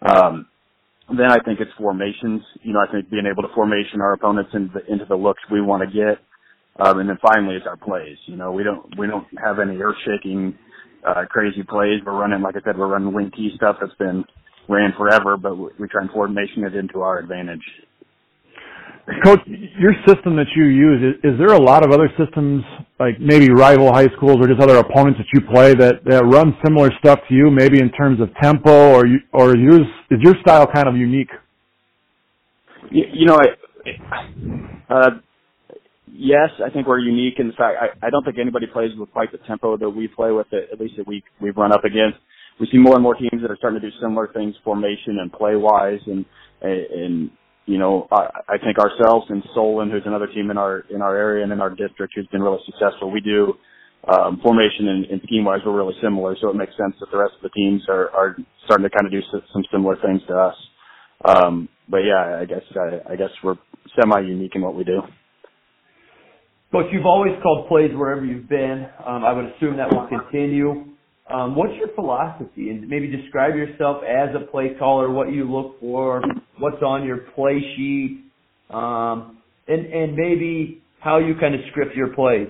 Um, 0.01 0.47
then 1.09 1.31
I 1.31 1.39
think 1.45 1.59
it's 1.59 1.71
formations. 1.77 2.41
You 2.63 2.73
know, 2.73 2.79
I 2.79 2.91
think 2.91 3.09
being 3.09 3.25
able 3.25 3.43
to 3.43 3.53
formation 3.55 4.01
our 4.01 4.13
opponents 4.13 4.51
into 4.53 4.73
the, 4.73 4.91
into 4.91 5.05
the 5.05 5.15
looks 5.15 5.41
we 5.51 5.61
want 5.61 5.83
to 5.83 5.93
get. 5.93 6.19
Um, 6.79 6.99
and 6.99 7.09
then 7.09 7.17
finally 7.21 7.55
it's 7.55 7.65
our 7.67 7.77
plays. 7.77 8.17
You 8.27 8.35
know, 8.35 8.51
we 8.51 8.63
don't, 8.63 8.97
we 8.97 9.07
don't 9.07 9.25
have 9.43 9.59
any 9.59 9.77
earth 9.77 9.95
shaking, 10.05 10.57
uh, 11.07 11.25
crazy 11.29 11.63
plays. 11.63 12.01
We're 12.05 12.19
running, 12.19 12.41
like 12.41 12.55
I 12.55 12.61
said, 12.65 12.77
we're 12.77 12.87
running 12.87 13.13
wing 13.13 13.31
T 13.35 13.51
stuff 13.55 13.77
that's 13.81 13.95
been 13.97 14.25
ran 14.69 14.93
forever, 14.97 15.37
but 15.37 15.55
we, 15.55 15.69
we 15.79 15.87
try 15.87 16.01
and 16.03 16.11
formation 16.11 16.63
it 16.65 16.75
into 16.75 17.01
our 17.01 17.19
advantage. 17.19 17.63
Coach, 19.23 19.39
your 19.47 19.93
system 20.05 20.35
that 20.35 20.47
you 20.53 20.65
use, 20.65 21.01
is, 21.01 21.31
is 21.31 21.39
there 21.39 21.55
a 21.55 21.61
lot 21.61 21.85
of 21.85 21.91
other 21.91 22.11
systems, 22.19 22.61
like 22.99 23.15
maybe 23.21 23.49
rival 23.49 23.93
high 23.93 24.07
schools 24.17 24.35
or 24.41 24.47
just 24.47 24.59
other 24.59 24.77
opponents 24.77 25.17
that 25.17 25.27
you 25.33 25.39
play 25.47 25.73
that, 25.75 26.03
that 26.03 26.25
run 26.25 26.53
similar 26.63 26.91
stuff 26.99 27.19
to 27.29 27.33
you, 27.33 27.49
maybe 27.49 27.79
in 27.79 27.89
terms 27.91 28.19
of 28.19 28.27
tempo 28.43 28.91
or 28.91 29.07
you, 29.07 29.19
or 29.31 29.55
yours, 29.55 29.87
is 30.11 30.19
your 30.21 30.35
style 30.41 30.67
kind 30.67 30.89
of 30.89 30.97
unique? 30.97 31.29
You, 32.91 33.05
you 33.13 33.25
know, 33.25 33.39
I, 33.39 34.93
uh, 34.93 35.09
yes, 36.11 36.49
I 36.65 36.69
think 36.69 36.85
we're 36.85 36.99
unique 36.99 37.35
in 37.39 37.47
the 37.47 37.53
fact 37.53 37.77
I, 37.79 38.07
I 38.07 38.09
don't 38.09 38.25
think 38.25 38.37
anybody 38.39 38.67
plays 38.67 38.91
with 38.97 39.09
quite 39.11 39.31
the 39.31 39.39
tempo 39.47 39.77
that 39.77 39.89
we 39.89 40.09
play 40.09 40.31
with, 40.31 40.47
at 40.51 40.81
least 40.81 40.95
that 40.97 41.07
we, 41.07 41.23
we've 41.41 41.55
run 41.55 41.71
up 41.71 41.85
against. 41.85 42.17
We 42.59 42.67
see 42.73 42.77
more 42.77 42.95
and 42.95 43.03
more 43.03 43.15
teams 43.15 43.41
that 43.41 43.51
are 43.51 43.57
starting 43.57 43.79
to 43.79 43.89
do 43.89 43.95
similar 44.01 44.27
things 44.33 44.55
formation 44.65 45.19
and 45.21 45.31
play 45.31 45.55
wise 45.55 46.01
and, 46.07 46.25
and, 46.61 47.31
you 47.67 47.77
know, 47.77 48.07
I, 48.11 48.29
I 48.47 48.57
think 48.57 48.79
ourselves 48.79 49.27
and 49.29 49.43
Solon, 49.53 49.91
who's 49.91 50.03
another 50.05 50.27
team 50.27 50.49
in 50.49 50.57
our 50.57 50.85
in 50.89 51.01
our 51.01 51.15
area 51.15 51.43
and 51.43 51.51
in 51.51 51.61
our 51.61 51.69
district, 51.69 52.13
who's 52.15 52.27
been 52.27 52.41
really 52.41 52.63
successful. 52.65 53.11
We 53.11 53.21
do 53.21 53.53
um, 54.07 54.39
formation 54.41 54.87
and, 54.87 55.05
and 55.05 55.21
scheme 55.23 55.43
wise, 55.43 55.59
we're 55.65 55.75
really 55.75 55.95
similar, 56.01 56.35
so 56.39 56.49
it 56.49 56.55
makes 56.55 56.71
sense 56.77 56.95
that 57.01 57.11
the 57.11 57.17
rest 57.17 57.33
of 57.35 57.43
the 57.43 57.49
teams 57.49 57.83
are 57.89 58.09
are 58.11 58.37
starting 58.65 58.85
to 58.85 58.89
kind 58.89 59.05
of 59.05 59.11
do 59.11 59.21
some 59.53 59.63
similar 59.71 59.97
things 59.97 60.21
to 60.27 60.33
us. 60.33 60.55
Um, 61.25 61.67
but 61.89 61.99
yeah, 61.99 62.39
I 62.39 62.45
guess 62.45 62.63
I, 62.75 63.13
I 63.13 63.15
guess 63.17 63.31
we're 63.43 63.57
semi 63.99 64.21
unique 64.21 64.55
in 64.55 64.61
what 64.61 64.75
we 64.75 64.83
do. 64.83 65.01
But 66.71 66.91
you've 66.91 67.05
always 67.05 67.33
called 67.43 67.67
plays 67.67 67.91
wherever 67.93 68.25
you've 68.25 68.49
been. 68.49 68.87
Um, 69.05 69.23
I 69.23 69.33
would 69.33 69.45
assume 69.45 69.77
that 69.77 69.91
will 69.91 70.07
continue. 70.07 70.96
Um, 71.29 71.55
what's 71.55 71.73
your 71.75 71.89
philosophy? 71.93 72.69
And 72.69 72.87
maybe 72.87 73.07
describe 73.07 73.55
yourself 73.55 74.01
as 74.03 74.29
a 74.35 74.45
play 74.49 74.75
caller, 74.79 75.11
what 75.11 75.31
you 75.31 75.43
look 75.43 75.79
for, 75.79 76.21
what's 76.57 76.81
on 76.81 77.05
your 77.05 77.17
play 77.35 77.59
sheet, 77.75 78.23
um, 78.69 79.37
and 79.67 79.85
and 79.87 80.15
maybe 80.15 80.81
how 80.99 81.17
you 81.19 81.35
kind 81.39 81.53
of 81.53 81.61
script 81.71 81.95
your 81.95 82.13
plays. 82.15 82.47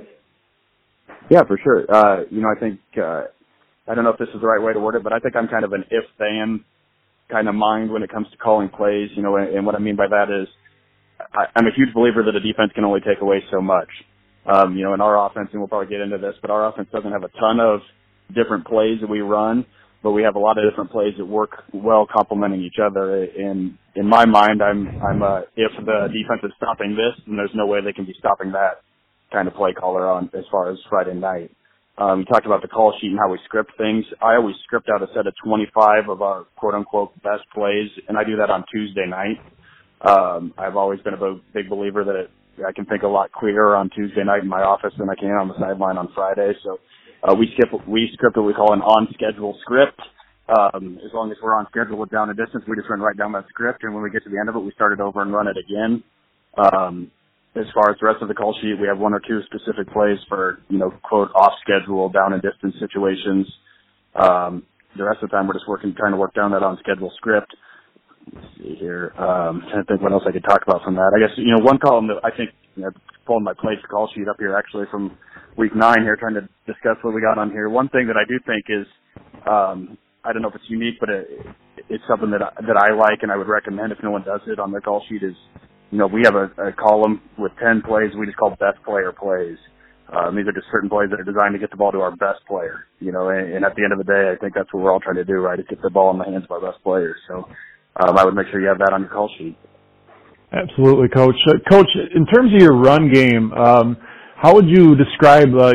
Yeah, 1.29 1.41
for 1.47 1.59
sure. 1.63 1.85
Uh, 1.89 2.23
you 2.29 2.41
know, 2.41 2.49
I 2.55 2.59
think 2.59 2.79
uh, 2.97 3.23
I 3.87 3.95
don't 3.95 4.03
know 4.03 4.11
if 4.11 4.19
this 4.19 4.29
is 4.29 4.41
the 4.41 4.47
right 4.47 4.63
way 4.63 4.73
to 4.73 4.79
word 4.79 4.95
it, 4.95 5.03
but 5.03 5.11
I 5.11 5.19
think 5.19 5.35
I'm 5.35 5.47
kind 5.47 5.65
of 5.65 5.73
an 5.73 5.83
if 5.89 6.05
then 6.19 6.63
kind 7.29 7.49
of 7.49 7.55
mind 7.55 7.91
when 7.91 8.03
it 8.03 8.11
comes 8.11 8.27
to 8.31 8.37
calling 8.37 8.69
plays. 8.69 9.09
You 9.15 9.23
know, 9.23 9.37
and, 9.37 9.55
and 9.55 9.65
what 9.65 9.73
I 9.73 9.79
mean 9.79 9.95
by 9.95 10.07
that 10.07 10.29
is 10.29 10.47
I, 11.33 11.45
I'm 11.55 11.65
a 11.65 11.73
huge 11.75 11.93
believer 11.95 12.21
that 12.23 12.35
a 12.35 12.39
defense 12.39 12.71
can 12.75 12.85
only 12.85 13.01
take 13.01 13.21
away 13.21 13.43
so 13.51 13.59
much. 13.59 13.89
Um, 14.45 14.77
you 14.77 14.83
know, 14.83 14.93
in 14.93 15.01
our 15.01 15.25
offense, 15.25 15.49
and 15.51 15.59
we'll 15.59 15.67
probably 15.67 15.89
get 15.89 15.99
into 15.99 16.17
this, 16.17 16.35
but 16.41 16.51
our 16.51 16.69
offense 16.69 16.87
doesn't 16.93 17.11
have 17.11 17.23
a 17.23 17.29
ton 17.39 17.59
of 17.59 17.81
different 18.33 18.65
plays 18.67 18.99
that 19.01 19.09
we 19.09 19.21
run, 19.21 19.65
but 20.03 20.11
we 20.11 20.23
have 20.23 20.35
a 20.35 20.39
lot 20.39 20.57
of 20.57 20.69
different 20.69 20.91
plays 20.91 21.13
that 21.17 21.25
work 21.25 21.63
well 21.73 22.07
complementing 22.11 22.61
each 22.61 22.77
other. 22.83 23.25
In 23.25 23.77
in 23.95 24.07
my 24.07 24.25
mind, 24.25 24.61
I'm 24.61 24.89
I'm 25.01 25.21
uh, 25.23 25.41
if 25.55 25.71
the 25.85 26.07
defense 26.13 26.41
is 26.43 26.51
stopping 26.57 26.91
this, 26.95 27.21
then 27.25 27.37
there's 27.37 27.55
no 27.55 27.65
way 27.65 27.79
they 27.83 27.93
can 27.93 28.05
be 28.05 28.15
stopping 28.19 28.51
that 28.51 28.81
kind 29.31 29.47
of 29.47 29.53
play 29.55 29.73
caller 29.73 30.09
on 30.09 30.29
as 30.37 30.45
far 30.51 30.71
as 30.71 30.77
Friday 30.89 31.13
night. 31.13 31.51
Um, 31.97 32.19
you 32.19 32.25
talked 32.25 32.45
about 32.45 32.61
the 32.61 32.67
call 32.67 32.93
sheet 33.01 33.09
and 33.09 33.19
how 33.19 33.29
we 33.31 33.39
script 33.45 33.71
things. 33.77 34.05
I 34.21 34.35
always 34.35 34.55
script 34.63 34.87
out 34.93 35.01
a 35.01 35.07
set 35.15 35.25
of 35.25 35.33
25 35.43 36.09
of 36.09 36.21
our 36.21 36.45
quote 36.55 36.75
unquote 36.75 37.13
best 37.23 37.43
plays, 37.53 37.89
and 38.07 38.17
I 38.17 38.23
do 38.23 38.37
that 38.37 38.49
on 38.51 38.63
Tuesday 38.71 39.05
night. 39.07 39.41
Um, 40.01 40.53
I've 40.57 40.75
always 40.75 40.99
been 41.01 41.15
a 41.15 41.33
big 41.53 41.69
believer 41.69 42.03
that 42.03 42.15
it, 42.15 42.31
I 42.67 42.71
can 42.71 42.85
think 42.85 43.03
a 43.03 43.07
lot 43.07 43.31
clearer 43.31 43.75
on 43.75 43.89
Tuesday 43.89 44.23
night 44.23 44.43
in 44.43 44.47
my 44.47 44.61
office 44.61 44.93
than 44.97 45.09
I 45.09 45.15
can 45.15 45.31
on 45.31 45.47
the 45.47 45.55
sideline 45.59 45.97
on 45.97 46.09
Friday. 46.13 46.53
So 46.63 46.77
uh, 47.23 47.35
we 47.35 47.49
skip 47.53 47.69
we 47.87 48.09
script 48.13 48.37
what 48.37 48.45
we 48.45 48.53
call 48.53 48.73
an 48.73 48.81
on 48.81 49.07
schedule 49.13 49.57
script. 49.61 49.99
Um, 50.47 50.97
as 51.03 51.11
long 51.13 51.29
as 51.31 51.37
we're 51.43 51.55
on 51.55 51.67
schedule 51.69 51.97
with 51.97 52.09
down 52.09 52.29
a 52.29 52.33
distance, 52.33 52.63
we 52.67 52.75
just 52.77 52.89
run 52.89 53.01
right 53.01 53.17
down 53.17 53.33
that 53.33 53.45
script, 53.49 53.83
and 53.83 53.93
when 53.93 54.03
we 54.03 54.09
get 54.09 54.23
to 54.23 54.29
the 54.29 54.39
end 54.39 54.47
of 54.47 54.55
it, 54.55 54.59
we 54.59 54.71
start 54.71 54.93
it 54.93 55.01
over 55.01 55.21
and 55.21 55.33
run 55.33 55.47
it 55.47 55.57
again. 55.57 56.03
Um, 56.57 57.11
as 57.55 57.65
far 57.73 57.89
as 57.91 57.97
the 57.99 58.05
rest 58.05 58.21
of 58.21 58.27
the 58.27 58.33
call 58.33 58.55
sheet, 58.61 58.79
we 58.79 58.87
have 58.87 58.97
one 58.97 59.13
or 59.13 59.19
two 59.19 59.41
specific 59.45 59.91
plays 59.91 60.19
for 60.29 60.59
you 60.69 60.77
know 60.77 60.91
quote 61.03 61.31
off 61.35 61.53
schedule 61.61 62.09
down 62.09 62.33
and 62.33 62.41
distance 62.41 62.75
situations. 62.79 63.47
Um, 64.15 64.63
the 64.95 65.03
rest 65.03 65.21
of 65.21 65.29
the 65.29 65.35
time, 65.35 65.47
we're 65.47 65.53
just 65.53 65.67
working 65.67 65.93
trying 65.97 66.13
to 66.13 66.17
work 66.17 66.33
down 66.33 66.51
that 66.51 66.63
on 66.63 66.77
schedule 66.79 67.11
script. 67.17 67.53
Let's 68.33 68.47
see 68.57 68.75
here. 68.79 69.13
Um, 69.17 69.61
trying 69.69 69.83
to 69.83 69.87
think 69.87 70.01
what 70.01 70.11
else 70.11 70.23
I 70.27 70.31
could 70.31 70.43
talk 70.43 70.61
about 70.67 70.83
from 70.83 70.95
that. 70.95 71.11
I 71.15 71.19
guess 71.19 71.37
you 71.37 71.55
know 71.55 71.63
one 71.63 71.79
column 71.79 72.07
that 72.07 72.19
I 72.23 72.35
think 72.35 72.51
you 72.75 72.83
know, 72.83 72.91
pulling 73.25 73.43
my 73.43 73.53
place 73.53 73.79
call 73.89 74.09
sheet 74.15 74.27
up 74.27 74.37
here 74.39 74.55
actually 74.55 74.85
from 74.91 75.17
week 75.57 75.75
nine 75.75 76.01
here, 76.03 76.15
trying 76.15 76.35
to 76.35 76.47
discuss 76.65 76.97
what 77.01 77.13
we 77.13 77.21
got 77.21 77.37
on 77.37 77.51
here. 77.51 77.69
One 77.69 77.89
thing 77.89 78.07
that 78.07 78.17
I 78.17 78.25
do 78.27 78.39
think 78.45 78.65
is, 78.69 78.87
um, 79.47 79.97
I 80.23 80.33
don't 80.33 80.41
know 80.41 80.49
if 80.49 80.55
it's 80.55 80.69
unique, 80.69 80.95
but 80.99 81.09
it, 81.09 81.27
it's 81.89 82.03
something 82.07 82.31
that 82.31 82.41
I, 82.41 82.51
that 82.67 82.77
I 82.77 82.93
like 82.93 83.23
and 83.23 83.31
I 83.31 83.37
would 83.37 83.47
recommend 83.47 83.91
if 83.91 83.99
no 84.03 84.11
one 84.11 84.23
does 84.23 84.41
it 84.47 84.59
on 84.59 84.71
their 84.71 84.81
call 84.81 85.03
sheet 85.09 85.23
is, 85.23 85.35
you 85.91 85.97
know, 85.97 86.07
we 86.07 86.21
have 86.25 86.35
a, 86.35 86.51
a 86.69 86.73
column 86.73 87.21
with 87.37 87.51
10 87.63 87.81
plays 87.81 88.11
we 88.17 88.25
just 88.25 88.37
call 88.37 88.51
best 88.51 88.83
player 88.85 89.11
plays. 89.11 89.57
Um, 90.07 90.35
these 90.37 90.47
are 90.47 90.53
just 90.53 90.67
certain 90.71 90.89
plays 90.89 91.09
that 91.11 91.19
are 91.19 91.27
designed 91.27 91.53
to 91.53 91.59
get 91.59 91.69
the 91.69 91.75
ball 91.75 91.91
to 91.91 91.99
our 91.99 92.15
best 92.15 92.39
player, 92.47 92.87
you 92.99 93.11
know, 93.11 93.29
and, 93.29 93.51
and 93.53 93.65
at 93.65 93.75
the 93.75 93.83
end 93.83 93.91
of 93.91 93.99
the 93.99 94.07
day, 94.07 94.31
I 94.31 94.39
think 94.39 94.53
that's 94.55 94.71
what 94.71 94.83
we're 94.83 94.91
all 94.93 95.01
trying 95.01 95.19
to 95.19 95.25
do, 95.25 95.35
right? 95.35 95.59
Is 95.59 95.65
get 95.69 95.81
the 95.81 95.89
ball 95.89 96.11
in 96.11 96.17
the 96.17 96.23
hands 96.23 96.45
of 96.45 96.51
our 96.51 96.61
best 96.71 96.81
players. 96.83 97.17
So, 97.27 97.47
um, 97.99 98.17
I 98.17 98.25
would 98.25 98.35
make 98.35 98.47
sure 98.51 98.61
you 98.61 98.67
have 98.67 98.79
that 98.79 98.93
on 98.93 99.01
your 99.01 99.09
call 99.09 99.29
sheet. 99.37 99.57
Absolutely, 100.51 101.09
Coach. 101.09 101.35
Uh, 101.47 101.53
Coach, 101.69 101.87
in 102.15 102.25
terms 102.25 102.53
of 102.53 102.61
your 102.61 102.75
run 102.75 103.11
game, 103.11 103.51
um, 103.53 103.97
how 104.35 104.53
would 104.55 104.67
you 104.67 104.95
describe 104.95 105.49
uh, 105.59 105.73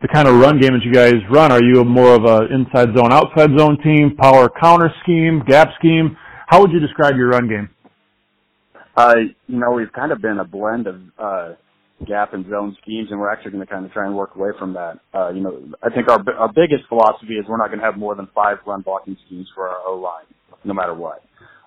the 0.00 0.08
kind 0.08 0.28
of 0.28 0.36
run 0.36 0.58
game 0.58 0.72
that 0.72 0.84
you 0.84 0.92
guys 0.92 1.14
run? 1.30 1.52
Are 1.52 1.62
you 1.62 1.84
more 1.84 2.14
of 2.14 2.24
a 2.24 2.52
inside 2.52 2.96
zone, 2.96 3.12
outside 3.12 3.50
zone 3.58 3.78
team, 3.82 4.16
power 4.16 4.48
counter 4.60 4.90
scheme, 5.02 5.42
gap 5.46 5.68
scheme? 5.78 6.16
How 6.46 6.60
would 6.60 6.70
you 6.70 6.80
describe 6.80 7.16
your 7.16 7.28
run 7.28 7.48
game? 7.48 7.68
Uh, 8.96 9.14
you 9.46 9.58
know, 9.58 9.72
we've 9.72 9.92
kind 9.92 10.12
of 10.12 10.22
been 10.22 10.38
a 10.38 10.44
blend 10.44 10.86
of 10.86 11.00
uh, 11.18 11.54
gap 12.06 12.32
and 12.32 12.48
zone 12.48 12.76
schemes, 12.82 13.08
and 13.10 13.20
we're 13.20 13.30
actually 13.30 13.50
going 13.50 13.66
to 13.66 13.70
kind 13.70 13.84
of 13.84 13.92
try 13.92 14.06
and 14.06 14.16
work 14.16 14.34
away 14.36 14.50
from 14.58 14.72
that. 14.74 14.98
Uh, 15.12 15.30
you 15.30 15.40
know, 15.40 15.60
I 15.82 15.90
think 15.90 16.08
our 16.08 16.22
our 16.38 16.48
biggest 16.48 16.88
philosophy 16.88 17.34
is 17.34 17.44
we're 17.48 17.58
not 17.58 17.68
going 17.68 17.80
to 17.80 17.84
have 17.84 17.98
more 17.98 18.14
than 18.14 18.28
five 18.34 18.58
run 18.66 18.80
blocking 18.80 19.16
schemes 19.26 19.48
for 19.54 19.68
our 19.68 19.80
O 19.86 19.96
line, 19.96 20.24
no 20.64 20.72
matter 20.72 20.94
what. 20.94 21.22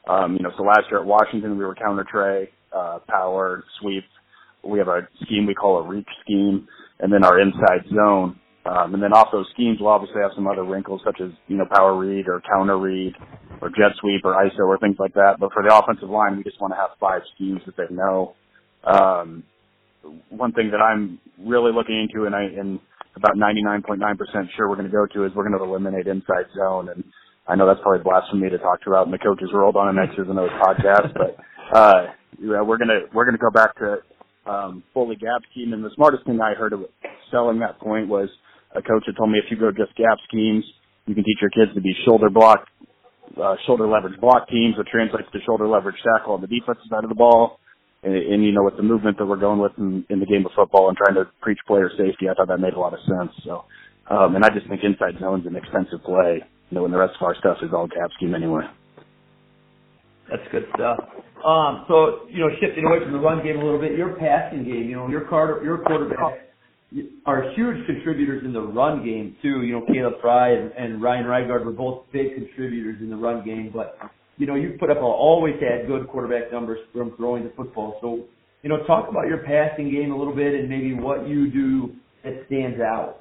Um, 0.10 0.34
you 0.36 0.44
know, 0.44 0.51
so 0.58 0.63
last 0.63 0.89
year 0.89 1.01
at 1.01 1.06
Washington, 1.06 1.58
we 1.58 1.63
were 1.63 1.75
counter 1.75 2.06
trey, 2.10 2.50
uh, 2.75 3.00
power, 3.08 3.63
sweep. 3.80 4.04
We 4.63 4.80
have 4.80 4.88
a 4.88 5.08
scheme 5.24 5.46
we 5.46 5.54
call 5.54 5.78
a 5.78 5.88
reach 5.88 6.08
scheme, 6.24 6.68
and 7.00 7.13
then 7.13 7.24
our 7.24 7.39
inside 7.39 7.86
zone. 7.94 8.39
Um, 8.66 8.94
and 8.94 9.01
then 9.01 9.13
off 9.13 9.30
those 9.32 9.48
schemes, 9.54 9.78
we'll 9.80 9.89
obviously 9.89 10.22
have 10.22 10.32
some 10.36 10.48
other 10.48 10.63
wrinkles 10.63 11.01
such 11.06 11.22
as, 11.22 11.32
you 11.48 11.58
know, 11.58 11.66
power 11.72 11.96
read 11.98 12.28
or 12.28 12.42
counter 12.42 12.78
read 12.78 13.13
or 13.62 13.70
jet 13.70 13.94
sweep 14.01 14.22
or 14.25 14.34
ISO 14.34 14.68
or 14.68 14.78
things 14.80 14.98
like 15.00 15.13
that. 15.13 15.38
But 15.39 15.54
for 15.54 15.63
the 15.63 15.74
offensive 15.74 16.10
line, 16.10 16.38
we 16.38 16.44
just 16.44 16.60
want 16.60 16.74
to 16.74 16.78
have 16.78 16.92
five 17.00 17.22
schemes 17.36 17.62
that 17.66 17.78
they 17.78 17.94
know. 17.94 18.36
Um, 18.84 19.44
one 20.30 20.51
thing 20.54 20.72
that 20.72 20.82
I'm 20.82 21.20
really 21.39 21.72
looking 21.72 22.00
into 22.00 22.25
and 22.25 22.36
I, 22.36 22.44
and 22.44 22.80
about 23.16 23.36
99.9% 23.38 24.00
sure 24.56 24.70
we're 24.70 24.75
going 24.75 24.89
to 24.89 24.92
go 24.92 25.06
to 25.13 25.25
is 25.25 25.32
we're 25.36 25.48
going 25.48 25.58
to 25.58 25.63
eliminate 25.63 26.08
inside 26.08 26.46
zone. 26.56 26.89
And 26.89 27.04
I 27.50 27.56
know 27.56 27.65
that's 27.65 27.82
probably 27.82 28.03
blasphemy 28.03 28.50
to 28.53 28.60
talk 28.60 28.86
to 28.86 28.94
out 28.94 29.08
in 29.08 29.12
the 29.12 29.18
coach's 29.18 29.50
world 29.51 29.75
on 29.75 29.89
an 29.89 29.98
X's 29.98 30.29
and 30.29 30.38
O's 30.38 30.53
podcast, 30.62 31.13
but 31.18 31.34
uh, 31.74 32.13
yeah, 32.38 32.62
we're 32.62 32.77
gonna 32.77 33.10
we're 33.13 33.25
gonna 33.25 33.41
go 33.41 33.50
back 33.50 33.74
to 33.82 33.98
um, 34.46 34.84
fully 34.94 35.15
gap 35.15 35.41
scheme. 35.51 35.74
And 35.74 35.84
the 35.84 35.89
smartest 35.96 36.25
thing 36.25 36.39
I 36.39 36.53
heard 36.53 36.74
of 36.74 36.86
selling 37.32 37.58
that 37.60 37.79
point 37.79 38.08
was 38.08 38.29
a 38.75 38.82
coach 38.82 39.03
had 39.08 39.18
told 39.18 39.32
me 39.32 39.39
if 39.39 39.50
you 39.50 39.58
go 39.58 39.72
just 39.72 39.98
gap 39.98 40.22
schemes, 40.27 40.63
you 41.08 41.15
can 41.15 41.24
teach 41.24 41.41
your 41.41 41.50
kids 41.50 41.74
to 41.74 41.82
be 41.82 41.89
shoulder 42.06 42.29
block, 42.29 42.70
uh, 43.41 43.56
shoulder 43.65 43.88
leverage 43.88 44.20
block 44.22 44.48
teams, 44.48 44.77
which 44.77 44.88
translates 44.94 45.27
to 45.34 45.39
shoulder 45.41 45.68
leverage 45.68 45.98
tackle 46.06 46.34
on 46.38 46.41
the 46.41 46.48
defensive 46.48 46.86
side 46.86 47.03
of 47.03 47.10
the 47.10 47.18
ball. 47.18 47.58
And, 48.03 48.13
and 48.13 48.46
you 48.46 48.51
know, 48.51 48.63
with 48.63 48.77
the 48.77 48.86
movement 48.86 49.18
that 49.18 49.25
we're 49.25 49.41
going 49.41 49.60
with 49.60 49.74
in, 49.79 50.06
in 50.10 50.20
the 50.20 50.29
game 50.29 50.46
of 50.46 50.51
football 50.56 50.88
and 50.88 50.98
trying 50.98 51.15
to 51.15 51.25
preach 51.41 51.58
player 51.65 51.89
safety, 51.98 52.29
I 52.29 52.36
thought 52.38 52.48
that 52.48 52.62
made 52.62 52.74
a 52.74 52.79
lot 52.79 52.94
of 52.94 53.00
sense. 53.10 53.34
So, 53.44 53.65
um, 54.08 54.36
and 54.36 54.46
I 54.46 54.50
just 54.53 54.70
think 54.70 54.82
inside 54.84 55.18
zone's 55.20 55.48
an 55.48 55.56
expensive 55.56 56.06
play 56.06 56.46
you 56.69 56.77
know, 56.77 56.85
and 56.85 56.93
the 56.93 56.97
rest 56.97 57.15
of 57.19 57.25
our 57.25 57.35
stuff 57.35 57.57
is 57.61 57.71
all 57.73 57.88
gap 57.88 58.11
scheme 58.17 58.35
anyway. 58.35 58.63
That's 60.29 60.43
good 60.51 60.65
stuff. 60.75 60.99
Um, 61.43 61.85
so 61.88 62.27
you 62.29 62.39
know, 62.39 62.49
shifting 62.61 62.85
away 62.85 62.99
from 63.03 63.13
the 63.13 63.19
run 63.19 63.43
game 63.43 63.57
a 63.57 63.63
little 63.63 63.79
bit, 63.79 63.97
your 63.97 64.15
passing 64.15 64.63
game, 64.63 64.89
you 64.89 64.95
know, 64.95 65.09
your 65.09 65.25
Carter, 65.25 65.63
your 65.63 65.79
quarterback 65.79 66.49
are 67.25 67.51
huge 67.53 67.85
contributors 67.85 68.43
in 68.43 68.51
the 68.51 68.61
run 68.61 69.03
game 69.03 69.35
too. 69.41 69.63
You 69.63 69.79
know, 69.79 69.85
Caleb 69.85 70.21
Fry 70.21 70.53
and, 70.53 70.71
and 70.73 71.01
Ryan 71.01 71.25
Reigard 71.25 71.65
were 71.65 71.71
both 71.71 72.05
big 72.11 72.35
contributors 72.35 72.97
in 72.99 73.09
the 73.09 73.15
run 73.15 73.45
game, 73.45 73.71
but 73.73 73.97
you 74.38 74.47
know, 74.47 74.55
you 74.55 74.77
put 74.79 74.89
up 74.89 74.97
a, 74.97 75.01
always 75.01 75.55
had 75.59 75.85
good 75.85 76.07
quarterback 76.07 76.51
numbers 76.51 76.79
from 76.93 77.15
throwing 77.17 77.43
the 77.43 77.51
football. 77.55 77.97
So, 78.01 78.23
you 78.63 78.69
know, 78.69 78.85
talk 78.88 79.09
about 79.09 79.27
your 79.27 79.39
passing 79.39 79.91
game 79.91 80.11
a 80.11 80.17
little 80.17 80.35
bit 80.35 80.55
and 80.55 80.69
maybe 80.69 80.93
what 80.93 81.27
you 81.27 81.51
do 81.51 81.93
that 82.23 82.45
stands 82.47 82.79
out. 82.79 83.17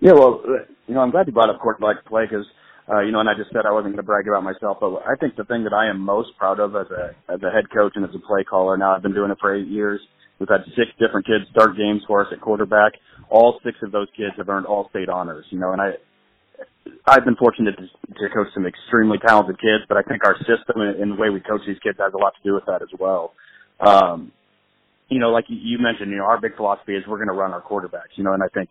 Yeah, 0.00 0.12
well, 0.12 0.42
you 0.86 0.94
know, 0.94 1.00
I'm 1.00 1.10
glad 1.10 1.26
you 1.26 1.32
brought 1.32 1.50
up 1.50 1.60
quarterback 1.60 2.04
play 2.06 2.24
because, 2.28 2.46
uh, 2.88 3.00
you 3.00 3.12
know, 3.12 3.20
and 3.20 3.28
I 3.28 3.34
just 3.34 3.50
said 3.52 3.66
I 3.66 3.72
wasn't 3.72 3.94
going 3.94 4.04
to 4.04 4.06
brag 4.06 4.28
about 4.28 4.44
myself, 4.44 4.78
but 4.80 5.02
I 5.06 5.16
think 5.16 5.36
the 5.36 5.44
thing 5.44 5.64
that 5.64 5.72
I 5.72 5.88
am 5.88 6.00
most 6.00 6.36
proud 6.38 6.60
of 6.60 6.76
as 6.76 6.86
a 6.90 7.14
as 7.32 7.40
a 7.42 7.50
head 7.50 7.70
coach 7.74 7.92
and 7.96 8.04
as 8.04 8.14
a 8.14 8.18
play 8.26 8.44
caller 8.44 8.76
now, 8.76 8.94
I've 8.94 9.02
been 9.02 9.14
doing 9.14 9.30
it 9.30 9.38
for 9.40 9.54
eight 9.54 9.68
years. 9.68 10.00
We've 10.38 10.48
had 10.48 10.64
six 10.76 10.90
different 10.98 11.26
kids 11.26 11.44
start 11.50 11.76
games 11.76 12.02
for 12.06 12.20
us 12.20 12.32
at 12.32 12.40
quarterback. 12.40 12.92
All 13.30 13.60
six 13.64 13.78
of 13.82 13.92
those 13.92 14.08
kids 14.16 14.34
have 14.36 14.48
earned 14.48 14.66
all 14.66 14.88
state 14.90 15.08
honors. 15.08 15.46
You 15.50 15.58
know, 15.58 15.72
and 15.72 15.80
I 15.80 15.92
I've 17.06 17.24
been 17.24 17.36
fortunate 17.36 17.76
to, 17.76 17.86
to 17.86 18.34
coach 18.34 18.48
some 18.54 18.66
extremely 18.66 19.18
talented 19.18 19.60
kids, 19.60 19.84
but 19.88 19.96
I 19.96 20.02
think 20.02 20.24
our 20.24 20.36
system 20.38 20.80
and, 20.80 21.00
and 21.00 21.12
the 21.12 21.16
way 21.16 21.30
we 21.30 21.40
coach 21.40 21.60
these 21.66 21.78
kids 21.82 21.98
has 22.00 22.12
a 22.12 22.18
lot 22.18 22.34
to 22.34 22.42
do 22.44 22.54
with 22.54 22.64
that 22.66 22.82
as 22.82 22.88
well. 22.98 23.32
Um, 23.80 24.32
you 25.08 25.18
know, 25.18 25.30
like 25.30 25.44
you 25.48 25.78
mentioned, 25.78 26.10
you 26.10 26.16
know, 26.16 26.24
our 26.24 26.40
big 26.40 26.56
philosophy 26.56 26.94
is 26.94 27.04
we're 27.06 27.18
going 27.18 27.28
to 27.28 27.34
run 27.34 27.52
our 27.52 27.62
quarterbacks, 27.62 28.16
you 28.16 28.24
know, 28.24 28.32
and 28.32 28.42
I 28.42 28.48
think, 28.48 28.68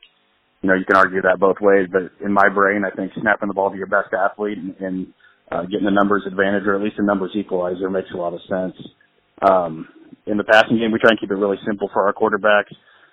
you 0.63 0.69
know, 0.69 0.75
you 0.75 0.85
can 0.85 0.95
argue 0.95 1.21
that 1.21 1.39
both 1.39 1.57
ways, 1.59 1.87
but 1.91 2.09
in 2.25 2.31
my 2.31 2.47
brain, 2.47 2.83
I 2.87 2.95
think 2.95 3.11
snapping 3.19 3.49
the 3.49 3.53
ball 3.53 3.69
to 3.69 3.77
your 3.77 3.87
best 3.87 4.13
athlete 4.15 4.57
and, 4.57 4.75
and 4.79 5.07
uh, 5.51 5.63
getting 5.63 5.83
the 5.83 5.91
numbers 5.91 6.23
advantage 6.25 6.63
or 6.65 6.75
at 6.75 6.81
least 6.81 6.95
a 6.99 7.03
numbers 7.03 7.31
equalizer 7.35 7.89
makes 7.89 8.07
a 8.13 8.17
lot 8.17 8.33
of 8.33 8.39
sense. 8.47 8.75
Um, 9.41 9.89
in 10.25 10.37
the 10.37 10.45
passing 10.45 10.79
game, 10.79 10.93
we 10.93 10.99
try 10.99 11.11
and 11.11 11.19
keep 11.19 11.31
it 11.31 11.35
really 11.35 11.57
simple 11.67 11.89
for 11.91 12.07
our 12.07 12.13
quarterbacks. 12.13 12.71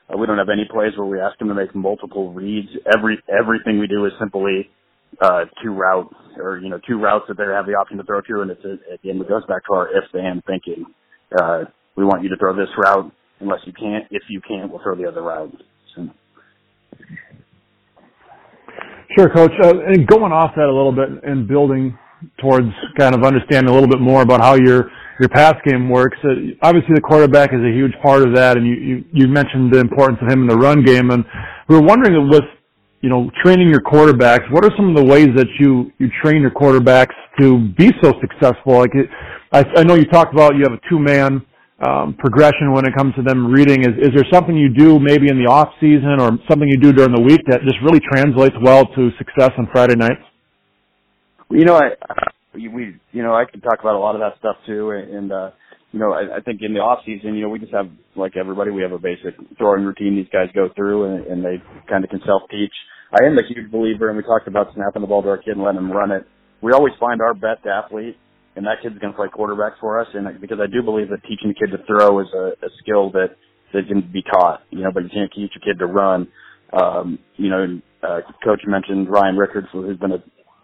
Uh, 0.09 0.17
we 0.17 0.27
don't 0.27 0.39
have 0.39 0.49
any 0.49 0.65
plays 0.71 0.93
where 0.97 1.07
we 1.07 1.21
ask 1.21 1.39
them 1.39 1.49
to 1.49 1.55
make 1.55 1.75
multiple 1.75 2.33
reads. 2.33 2.69
Every 2.97 3.19
everything 3.29 3.81
we 3.81 3.89
do 3.89 4.07
is 4.07 4.13
simply 4.21 4.71
uh, 5.21 5.47
two 5.63 5.73
routes 5.75 6.15
or 6.37 6.59
you 6.59 6.69
know 6.69 6.79
two 6.87 6.99
routes 6.99 7.25
that 7.29 7.37
they 7.37 7.45
have 7.45 7.67
the 7.67 7.75
option 7.75 7.99
to 7.99 8.05
throw 8.05 8.21
to, 8.21 8.43
and 8.43 8.51
it's 8.53 8.65
again 8.65 9.21
it 9.21 9.29
goes 9.29 9.45
back 9.47 9.67
to 9.67 9.75
our 9.75 9.89
if 9.89 10.05
then 10.13 10.41
thinking. 10.47 10.87
Uh, 11.37 11.65
we 11.97 12.05
want 12.05 12.23
you 12.23 12.29
to 12.29 12.37
throw 12.37 12.55
this 12.55 12.71
route 12.79 13.11
unless 13.41 13.61
you 13.67 13.73
can't. 13.73 14.05
If 14.11 14.23
you 14.31 14.41
can't, 14.47 14.71
we'll 14.71 14.83
throw 14.83 14.95
the 14.95 15.07
other 15.07 15.23
route. 15.23 15.55
So. 15.97 16.09
Sure, 19.17 19.29
Coach. 19.29 19.53
Uh, 19.63 19.75
and 19.87 20.07
going 20.07 20.33
off 20.33 20.53
that 20.57 20.67
a 20.67 20.75
little 20.75 20.93
bit 20.93 21.09
and 21.25 21.49
building 21.49 21.99
towards 22.41 22.69
kind 22.99 23.15
of 23.15 23.25
understanding 23.25 23.69
a 23.71 23.73
little 23.73 23.89
bit 23.89 24.01
more 24.01 24.23
about 24.23 24.41
how 24.41 24.55
your 24.55 24.91
your 25.19 25.29
pass 25.29 25.55
game 25.67 25.89
works. 25.91 26.17
Uh, 26.25 26.55
obviously, 26.63 26.95
the 26.95 27.01
quarterback 27.01 27.51
is 27.53 27.61
a 27.61 27.73
huge 27.75 27.93
part 28.03 28.23
of 28.23 28.35
that, 28.35 28.57
and 28.57 28.67
you, 28.67 28.75
you 28.75 29.05
you 29.13 29.29
mentioned 29.29 29.73
the 29.73 29.81
importance 29.81 30.19
of 30.23 30.31
him 30.31 30.43
in 30.43 30.47
the 30.49 30.57
run 30.57 30.85
game. 30.85 31.11
And 31.11 31.25
we 31.69 31.77
were 31.77 31.83
wondering 31.83 32.29
with 32.29 32.45
you 33.01 33.09
know 33.11 33.31
training 33.43 33.69
your 33.69 33.81
quarterbacks, 33.81 34.51
what 34.53 34.65
are 34.65 34.71
some 34.77 34.91
of 34.91 34.97
the 34.97 35.05
ways 35.05 35.29
that 35.37 35.49
you 35.59 35.91
you 35.99 36.09
train 36.23 36.41
your 36.43 36.53
quarterbacks 36.53 37.15
to 37.41 37.69
be 37.77 37.91
so 38.03 38.13
successful? 38.21 38.79
Like, 38.79 38.95
it, 38.95 39.09
I, 39.53 39.65
I 39.77 39.83
know 39.83 39.95
you 39.95 40.05
talked 40.07 40.33
about 40.33 40.55
you 40.55 40.63
have 40.63 40.73
a 40.73 40.81
two 40.89 40.99
man 41.01 41.45
um, 41.81 42.15
progression 42.19 42.73
when 42.73 42.85
it 42.85 42.95
comes 42.97 43.15
to 43.17 43.23
them 43.23 43.51
reading. 43.51 43.81
Is 43.81 44.09
is 44.09 44.11
there 44.15 44.27
something 44.33 44.57
you 44.57 44.69
do 44.69 44.99
maybe 45.01 45.29
in 45.29 45.43
the 45.43 45.51
off 45.51 45.69
season 45.81 46.21
or 46.21 46.37
something 46.49 46.69
you 46.69 46.79
do 46.79 46.93
during 46.93 47.15
the 47.15 47.23
week 47.23 47.41
that 47.49 47.61
just 47.63 47.77
really 47.83 48.01
translates 48.01 48.57
well 48.63 48.87
to 48.87 49.11
success 49.19 49.51
on 49.57 49.69
Friday 49.73 49.97
nights? 49.97 50.23
You 51.51 51.65
know, 51.65 51.77
I 51.77 51.97
we 52.55 52.97
you 53.13 53.23
know 53.23 53.35
I 53.35 53.45
can 53.51 53.61
talk 53.61 53.81
about 53.81 53.95
a 53.95 53.99
lot 53.99 54.15
of 54.15 54.21
that 54.21 54.39
stuff 54.39 54.57
too, 54.67 54.91
and 54.91 55.33
uh, 55.33 55.51
you 55.93 55.99
know 55.99 56.13
I, 56.13 56.39
I 56.39 56.41
think 56.41 56.61
in 56.63 56.75
the 56.75 56.81
off 56.81 57.01
season, 57.07 57.35
you 57.35 57.43
know, 57.43 57.49
we 57.49 57.59
just 57.59 57.73
have 57.73 57.89
like 58.15 58.37
everybody, 58.37 58.71
we 58.71 58.83
have 58.83 58.93
a 58.93 58.99
basic 58.99 59.35
throwing 59.57 59.85
routine 59.85 60.17
these 60.17 60.31
guys 60.33 60.49
go 60.55 60.69
through, 60.77 61.05
and, 61.05 61.27
and 61.27 61.45
they 61.45 61.63
kind 61.89 62.05
of 62.05 62.11
can 62.11 62.21
self 62.27 62.43
teach. 62.51 62.73
I 63.11 63.27
am 63.27 63.39
a 63.39 63.43
huge 63.43 63.71
believer, 63.71 64.09
and 64.09 64.17
we 64.17 64.23
talked 64.23 64.47
about 64.47 64.69
snapping 64.75 65.03
the 65.03 65.09
ball 65.09 65.23
to 65.23 65.29
our 65.29 65.39
kid 65.39 65.57
and 65.57 65.65
letting 65.65 65.81
him 65.81 65.91
run 65.91 66.13
it. 66.13 66.27
We 66.63 66.73
always 66.73 66.93
find 67.01 67.21
our 67.21 67.35
best 67.35 67.67
athlete, 67.67 68.17
and 68.57 68.67
that 68.67 68.83
kid's 68.83 68.99
going 68.99 69.13
to 69.13 69.17
play 69.17 69.29
quarterback 69.29 69.79
for 69.81 70.01
us. 70.01 70.09
And 70.15 70.41
because 70.41 70.59
I 70.61 70.67
do 70.67 70.83
believe 70.83 71.09
that 71.11 71.23
teaching 71.23 71.51
a 71.51 71.55
kid 71.55 71.77
to 71.77 71.85
throw 71.87 72.21
is 72.21 72.29
a, 72.35 72.53
a 72.65 72.71
skill 72.83 73.11
that 73.13 73.37
that 73.73 73.87
can 73.87 74.03
be 74.13 74.23
taught, 74.23 74.63
you 74.71 74.83
know, 74.83 74.91
but 74.93 75.05
you 75.05 75.11
can't 75.11 75.31
teach 75.33 75.53
a 75.57 75.61
kid 75.61 75.79
to 75.79 75.87
run. 75.87 76.27
Um, 76.73 77.19
you 77.37 77.51
know, 77.51 77.81
uh, 78.03 78.21
coach 78.43 78.63
mentioned 78.67 79.09
Ryan 79.09 79.37
Rickards, 79.37 79.69
who's 79.73 79.99
been 79.99 80.13
a 80.13 80.23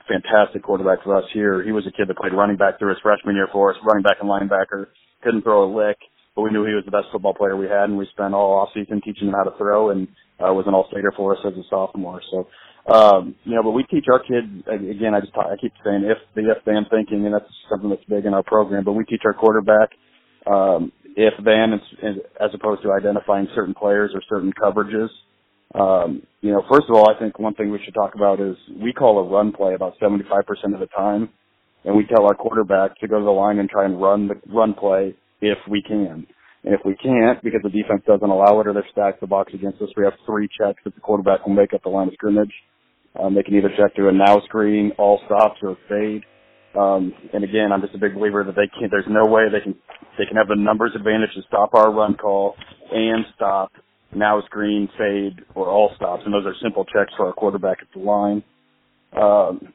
fantastic 0.08 0.62
quarterback 0.62 1.02
for 1.04 1.16
us 1.16 1.24
here. 1.32 1.62
He 1.62 1.72
was 1.72 1.86
a 1.86 1.92
kid 1.92 2.08
that 2.08 2.16
played 2.16 2.32
running 2.32 2.56
back 2.56 2.78
through 2.78 2.90
his 2.90 2.98
freshman 3.02 3.36
year 3.36 3.48
for 3.52 3.70
us, 3.70 3.76
running 3.84 4.02
back 4.02 4.18
and 4.20 4.30
linebacker. 4.30 4.86
Couldn't 5.22 5.42
throw 5.42 5.64
a 5.64 5.70
lick, 5.70 5.98
but 6.34 6.42
we 6.42 6.50
knew 6.50 6.64
he 6.64 6.74
was 6.74 6.84
the 6.84 6.90
best 6.90 7.06
football 7.12 7.34
player 7.34 7.56
we 7.56 7.66
had, 7.66 7.90
and 7.90 7.96
we 7.96 8.06
spent 8.12 8.34
all 8.34 8.58
off 8.58 8.68
season 8.74 9.00
teaching 9.04 9.28
him 9.28 9.34
how 9.34 9.44
to 9.44 9.56
throw, 9.58 9.90
and 9.90 10.08
uh, 10.40 10.52
was 10.52 10.64
an 10.66 10.74
all-stater 10.74 11.12
for 11.16 11.36
us 11.36 11.42
as 11.46 11.54
a 11.54 11.62
sophomore. 11.70 12.20
So, 12.30 12.46
um, 12.92 13.34
you 13.44 13.54
know, 13.54 13.62
but 13.62 13.72
we 13.72 13.82
teach 13.84 14.06
our 14.10 14.20
kids 14.20 14.46
again. 14.66 15.14
I 15.14 15.20
just 15.20 15.34
talk, 15.34 15.46
I 15.50 15.56
keep 15.60 15.72
saying 15.84 16.04
if 16.04 16.18
the 16.34 16.50
if 16.50 16.64
then 16.64 16.86
thinking, 16.90 17.24
and 17.24 17.34
that's 17.34 17.50
something 17.68 17.90
that's 17.90 18.04
big 18.04 18.26
in 18.26 18.34
our 18.34 18.44
program. 18.44 18.84
But 18.84 18.92
we 18.92 19.04
teach 19.04 19.22
our 19.24 19.34
quarterback 19.34 19.90
um, 20.46 20.92
if 21.16 21.34
then 21.44 21.80
as 22.40 22.50
opposed 22.54 22.82
to 22.82 22.92
identifying 22.92 23.48
certain 23.54 23.74
players 23.74 24.12
or 24.14 24.22
certain 24.28 24.52
coverages. 24.52 25.08
Um, 25.74 26.22
you 26.42 26.52
know, 26.52 26.62
first 26.70 26.86
of 26.88 26.94
all, 26.94 27.10
I 27.10 27.18
think 27.18 27.38
one 27.38 27.54
thing 27.54 27.70
we 27.70 27.80
should 27.84 27.94
talk 27.94 28.14
about 28.14 28.40
is 28.40 28.56
we 28.80 28.92
call 28.92 29.18
a 29.18 29.28
run 29.28 29.52
play 29.52 29.74
about 29.74 29.98
75% 30.00 30.20
of 30.72 30.80
the 30.80 30.86
time, 30.96 31.28
and 31.84 31.96
we 31.96 32.06
tell 32.06 32.24
our 32.24 32.34
quarterback 32.34 32.98
to 33.00 33.08
go 33.08 33.18
to 33.18 33.24
the 33.24 33.30
line 33.30 33.58
and 33.58 33.68
try 33.68 33.84
and 33.84 34.00
run 34.00 34.28
the 34.28 34.34
run 34.52 34.74
play 34.74 35.14
if 35.40 35.58
we 35.68 35.82
can. 35.82 36.26
And 36.64 36.74
if 36.74 36.80
we 36.84 36.94
can't, 36.96 37.42
because 37.42 37.60
the 37.62 37.70
defense 37.70 38.02
doesn't 38.06 38.28
allow 38.28 38.60
it 38.60 38.66
or 38.66 38.72
they're 38.72 38.86
stacked 38.90 39.20
the 39.20 39.26
box 39.26 39.52
against 39.54 39.80
us, 39.82 39.88
we 39.96 40.04
have 40.04 40.14
three 40.24 40.48
checks 40.48 40.80
that 40.84 40.94
the 40.94 41.00
quarterback 41.00 41.46
will 41.46 41.54
make 41.54 41.72
up 41.74 41.82
the 41.82 41.88
line 41.88 42.08
of 42.08 42.14
scrimmage. 42.14 42.52
Um, 43.20 43.34
they 43.34 43.42
can 43.42 43.56
either 43.56 43.70
check 43.76 43.94
through 43.94 44.10
a 44.10 44.12
now 44.12 44.40
screen, 44.44 44.92
all 44.98 45.20
stops, 45.26 45.58
or 45.62 45.76
fade. 45.88 46.22
Um, 46.78 47.12
and 47.32 47.42
again, 47.44 47.72
I'm 47.72 47.80
just 47.80 47.94
a 47.94 47.98
big 47.98 48.14
believer 48.14 48.44
that 48.44 48.54
they 48.54 48.68
can't. 48.78 48.90
There's 48.90 49.08
no 49.08 49.26
way 49.30 49.44
they 49.50 49.60
can 49.60 49.74
they 50.18 50.26
can 50.26 50.36
have 50.36 50.48
the 50.48 50.56
numbers 50.56 50.92
advantage 50.94 51.30
to 51.34 51.42
stop 51.48 51.74
our 51.74 51.90
run 51.92 52.14
call 52.14 52.54
and 52.92 53.24
stop 53.34 53.72
now 54.14 54.40
screen, 54.42 54.88
fade, 54.98 55.44
or 55.54 55.68
all 55.68 55.92
stops, 55.96 56.22
and 56.24 56.32
those 56.32 56.46
are 56.46 56.54
simple 56.62 56.84
checks 56.84 57.12
for 57.16 57.26
our 57.26 57.32
quarterback 57.32 57.78
at 57.80 57.88
the 57.94 58.00
line. 58.00 58.42
Um, 59.16 59.72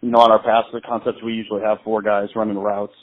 you 0.00 0.10
know, 0.10 0.20
on 0.20 0.30
our 0.30 0.42
pass 0.42 0.64
the 0.72 0.80
concepts, 0.80 1.18
we 1.24 1.32
usually 1.32 1.62
have 1.62 1.78
four 1.84 2.02
guys 2.02 2.28
running 2.36 2.56
routes, 2.58 2.94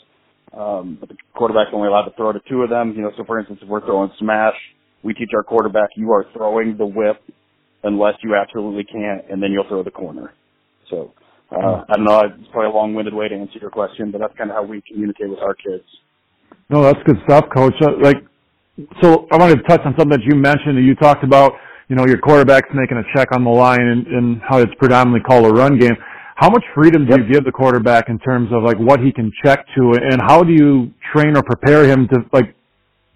um, 0.57 0.97
but 0.99 1.09
the 1.09 1.15
quarterback's 1.35 1.71
only 1.73 1.87
allowed 1.87 2.05
to 2.05 2.15
throw 2.15 2.31
to 2.31 2.41
two 2.49 2.61
of 2.61 2.69
them. 2.69 2.93
You 2.95 3.01
know, 3.01 3.11
so 3.17 3.23
for 3.25 3.39
instance, 3.39 3.59
if 3.61 3.67
we're 3.67 3.85
throwing 3.85 4.11
smash, 4.19 4.55
we 5.03 5.13
teach 5.13 5.29
our 5.35 5.43
quarterback 5.43 5.89
you 5.95 6.11
are 6.11 6.25
throwing 6.33 6.77
the 6.77 6.85
whip 6.85 7.21
unless 7.85 8.15
you 8.23 8.35
absolutely 8.35 8.83
can't, 8.83 9.29
and 9.31 9.41
then 9.41 9.51
you'll 9.51 9.67
throw 9.67 9.83
the 9.83 9.91
corner. 9.91 10.33
So 10.89 11.13
uh, 11.51 11.85
I 11.87 11.95
don't 11.95 12.05
know. 12.05 12.21
It's 12.25 12.49
probably 12.51 12.71
a 12.71 12.75
long-winded 12.75 13.13
way 13.13 13.29
to 13.29 13.35
answer 13.35 13.59
your 13.61 13.69
question, 13.69 14.11
but 14.11 14.19
that's 14.19 14.35
kind 14.37 14.49
of 14.49 14.55
how 14.57 14.63
we 14.63 14.81
communicate 14.81 15.29
with 15.29 15.39
our 15.39 15.53
kids. 15.53 15.85
No, 16.69 16.81
that's 16.81 16.99
good 17.05 17.17
stuff, 17.25 17.45
Coach. 17.55 17.75
Uh, 17.81 17.91
like 18.01 18.17
so 19.01 19.27
I 19.31 19.37
wanted 19.37 19.57
to 19.57 19.63
touch 19.63 19.81
on 19.85 19.93
something 19.97 20.17
that 20.19 20.23
you 20.25 20.35
mentioned. 20.35 20.83
You 20.85 20.95
talked 20.95 21.23
about, 21.23 21.53
you 21.87 21.95
know, 21.95 22.05
your 22.05 22.17
quarterback's 22.17 22.69
making 22.73 22.97
a 22.97 23.03
check 23.15 23.29
on 23.31 23.43
the 23.43 23.49
line 23.49 23.79
and, 23.79 24.07
and 24.07 24.41
how 24.47 24.59
it's 24.59 24.73
predominantly 24.77 25.23
called 25.23 25.45
a 25.45 25.53
run 25.53 25.79
game. 25.79 25.95
How 26.35 26.49
much 26.49 26.63
freedom 26.75 27.05
do 27.05 27.11
yep. 27.11 27.19
you 27.19 27.33
give 27.33 27.45
the 27.45 27.51
quarterback 27.51 28.09
in 28.09 28.19
terms 28.19 28.49
of 28.51 28.63
like 28.63 28.77
what 28.77 28.99
he 28.99 29.13
can 29.13 29.31
check 29.43 29.65
to 29.77 29.93
and 29.93 30.19
how 30.21 30.43
do 30.43 30.51
you 30.51 30.91
train 31.13 31.37
or 31.37 31.43
prepare 31.43 31.87
him 31.87 32.09
to 32.09 32.17
like 32.33 32.53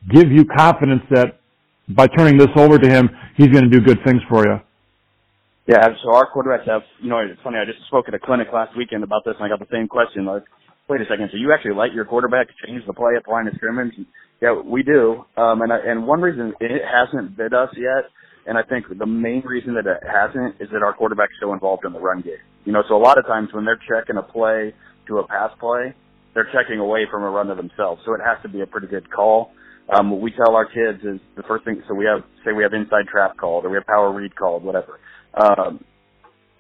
give 0.09 0.31
you 0.31 0.45
confidence 0.45 1.01
that 1.11 1.38
by 1.89 2.07
turning 2.07 2.37
this 2.37 2.49
over 2.55 2.77
to 2.77 2.89
him, 2.89 3.09
he's 3.35 3.47
going 3.47 3.69
to 3.69 3.69
do 3.69 3.81
good 3.81 3.99
things 4.05 4.21
for 4.29 4.45
you? 4.45 4.59
Yeah, 5.67 5.87
so 6.03 6.15
our 6.15 6.31
quarterbacks 6.33 6.67
have, 6.67 6.81
you 7.01 7.09
know, 7.09 7.19
it's 7.19 7.39
funny, 7.43 7.57
I 7.57 7.65
just 7.65 7.85
spoke 7.87 8.05
at 8.07 8.13
a 8.13 8.19
clinic 8.19 8.47
last 8.51 8.75
weekend 8.75 9.03
about 9.03 9.23
this 9.25 9.35
and 9.39 9.45
I 9.45 9.49
got 9.49 9.59
the 9.59 9.71
same 9.71 9.87
question. 9.87 10.25
Like, 10.25 10.43
wait 10.87 11.01
a 11.01 11.05
second, 11.05 11.29
so 11.31 11.37
you 11.37 11.53
actually 11.53 11.75
let 11.75 11.93
your 11.93 12.05
quarterback 12.05 12.47
change 12.65 12.81
the 12.87 12.93
play 12.93 13.13
at 13.15 13.25
the 13.25 13.31
line 13.31 13.47
of 13.47 13.53
scrimmage? 13.55 13.93
Yeah, 14.41 14.59
we 14.59 14.81
do. 14.81 15.25
Um, 15.37 15.61
and, 15.61 15.71
and 15.71 16.07
one 16.07 16.21
reason 16.21 16.53
it 16.59 16.81
hasn't 16.81 17.37
bit 17.37 17.53
us 17.53 17.69
yet, 17.77 18.09
and 18.47 18.57
I 18.57 18.63
think 18.63 18.85
the 18.97 19.05
main 19.05 19.43
reason 19.45 19.75
that 19.75 19.85
it 19.85 20.01
hasn't 20.01 20.55
is 20.59 20.69
that 20.73 20.81
our 20.81 20.93
quarterback's 20.93 21.33
so 21.39 21.53
involved 21.53 21.85
in 21.85 21.93
the 21.93 21.99
run 21.99 22.21
game. 22.21 22.41
You 22.65 22.71
know, 22.71 22.81
so 22.87 22.95
a 22.95 23.03
lot 23.03 23.19
of 23.19 23.25
times 23.25 23.49
when 23.53 23.65
they're 23.65 23.79
checking 23.87 24.17
a 24.17 24.23
play 24.23 24.73
to 25.07 25.19
a 25.19 25.27
pass 25.27 25.51
play, 25.59 25.93
they're 26.33 26.49
checking 26.53 26.79
away 26.79 27.05
from 27.11 27.23
a 27.23 27.29
run 27.29 27.47
to 27.47 27.55
themselves. 27.55 28.01
So 28.05 28.13
it 28.13 28.21
has 28.25 28.41
to 28.43 28.49
be 28.49 28.61
a 28.61 28.65
pretty 28.65 28.87
good 28.87 29.11
call. 29.11 29.51
Um, 29.91 30.11
what 30.11 30.21
we 30.21 30.31
tell 30.31 30.55
our 30.55 30.65
kids 30.65 31.03
is 31.03 31.19
the 31.35 31.43
first 31.43 31.65
thing, 31.65 31.81
so 31.87 31.95
we 31.95 32.05
have, 32.05 32.23
say 32.45 32.51
we 32.53 32.63
have 32.63 32.73
inside 32.73 33.07
trap 33.11 33.37
called 33.37 33.65
or 33.65 33.69
we 33.69 33.77
have 33.77 33.87
power 33.87 34.13
read 34.13 34.35
called, 34.35 34.63
whatever. 34.63 34.99
Um, 35.33 35.83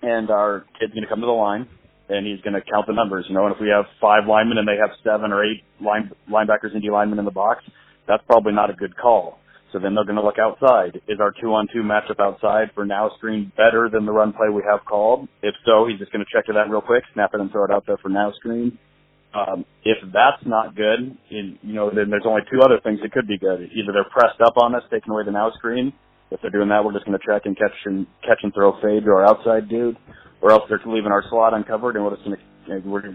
and 0.01 0.31
our 0.31 0.65
kid's 0.79 0.93
going 0.93 1.03
to 1.03 1.09
come 1.09 1.19
to 1.19 1.27
the 1.27 1.31
line 1.31 1.67
and 2.09 2.25
he's 2.25 2.41
going 2.41 2.53
to 2.53 2.61
count 2.61 2.87
the 2.87 2.93
numbers. 2.93 3.25
You 3.29 3.35
know, 3.35 3.45
and 3.45 3.53
if 3.53 3.61
we 3.61 3.69
have 3.69 3.85
five 4.01 4.27
linemen 4.27 4.57
and 4.57 4.67
they 4.67 4.77
have 4.81 4.89
seven 5.03 5.31
or 5.31 5.45
eight 5.45 5.63
line, 5.79 6.11
linebackers 6.29 6.73
and 6.73 6.81
D 6.81 6.89
linemen 6.89 7.19
in 7.19 7.25
the 7.25 7.31
box, 7.31 7.63
that's 8.07 8.23
probably 8.25 8.53
not 8.53 8.71
a 8.71 8.73
good 8.73 8.97
call. 8.97 9.37
So 9.71 9.77
then 9.77 9.93
they're 9.93 10.05
going 10.05 10.17
to 10.17 10.23
look 10.23 10.39
outside. 10.41 10.99
Is 11.07 11.19
our 11.21 11.31
two-on-two 11.39 11.83
matchup 11.83 12.19
outside 12.19 12.71
for 12.73 12.85
now 12.85 13.11
screen 13.17 13.51
better 13.55 13.87
than 13.91 14.07
the 14.07 14.11
run 14.11 14.33
play 14.33 14.49
we 14.49 14.63
have 14.67 14.79
called? 14.85 15.27
If 15.43 15.53
so, 15.63 15.85
he's 15.87 15.99
just 15.99 16.11
going 16.11 16.25
to 16.25 16.31
check 16.35 16.47
to 16.47 16.53
that 16.53 16.71
real 16.71 16.81
quick, 16.81 17.03
snap 17.13 17.35
it 17.35 17.39
and 17.39 17.51
throw 17.51 17.65
it 17.65 17.71
out 17.71 17.85
there 17.85 17.97
for 17.97 18.09
now 18.09 18.31
screen. 18.35 18.79
Um, 19.33 19.65
if 19.85 19.97
that's 20.11 20.41
not 20.45 20.75
good, 20.75 21.17
you 21.29 21.57
know, 21.63 21.91
then 21.93 22.09
there's 22.09 22.25
only 22.25 22.41
two 22.51 22.61
other 22.61 22.79
things 22.83 22.99
that 23.03 23.11
could 23.11 23.27
be 23.27 23.37
good. 23.37 23.69
Either 23.73 23.93
they're 23.93 24.09
pressed 24.09 24.41
up 24.41 24.57
on 24.57 24.73
us, 24.73 24.83
taking 24.89 25.11
away 25.11 25.23
the 25.23 25.31
now 25.31 25.51
screen. 25.57 25.93
If 26.31 26.41
they're 26.41 26.51
doing 26.51 26.69
that, 26.69 26.83
we're 26.83 26.93
just 26.93 27.05
going 27.05 27.17
to 27.17 27.25
check 27.25 27.45
and 27.45 27.57
catch 27.57 27.73
and 27.85 28.07
catch 28.21 28.39
and 28.43 28.53
throw 28.53 28.73
fade 28.81 29.05
to 29.05 29.11
our 29.11 29.25
outside 29.25 29.69
dude 29.69 29.97
or 30.41 30.51
else 30.51 30.63
they're 30.69 30.81
leaving 30.85 31.11
our 31.11 31.23
slot 31.29 31.53
uncovered, 31.53 31.95
and 31.95 32.05
we're 32.05 32.15
just 32.15 32.25
going 32.25 32.37
to 32.37 32.43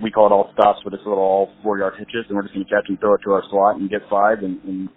we 0.02 0.10
call 0.10 0.26
it 0.26 0.32
all 0.32 0.50
stops, 0.52 0.80
but 0.82 0.92
it's 0.92 1.02
little 1.06 1.22
all 1.22 1.50
four 1.62 1.78
yard 1.78 1.94
hitches, 1.98 2.24
and 2.28 2.36
we're 2.36 2.42
just 2.42 2.54
going 2.54 2.66
to 2.66 2.70
catch 2.70 2.84
and 2.88 2.98
throw 2.98 3.14
it 3.14 3.20
to 3.24 3.30
our 3.32 3.42
slot 3.50 3.76
and 3.76 3.88
get 3.88 4.00
five 4.10 4.38
and, 4.38 4.60
and 4.64 4.88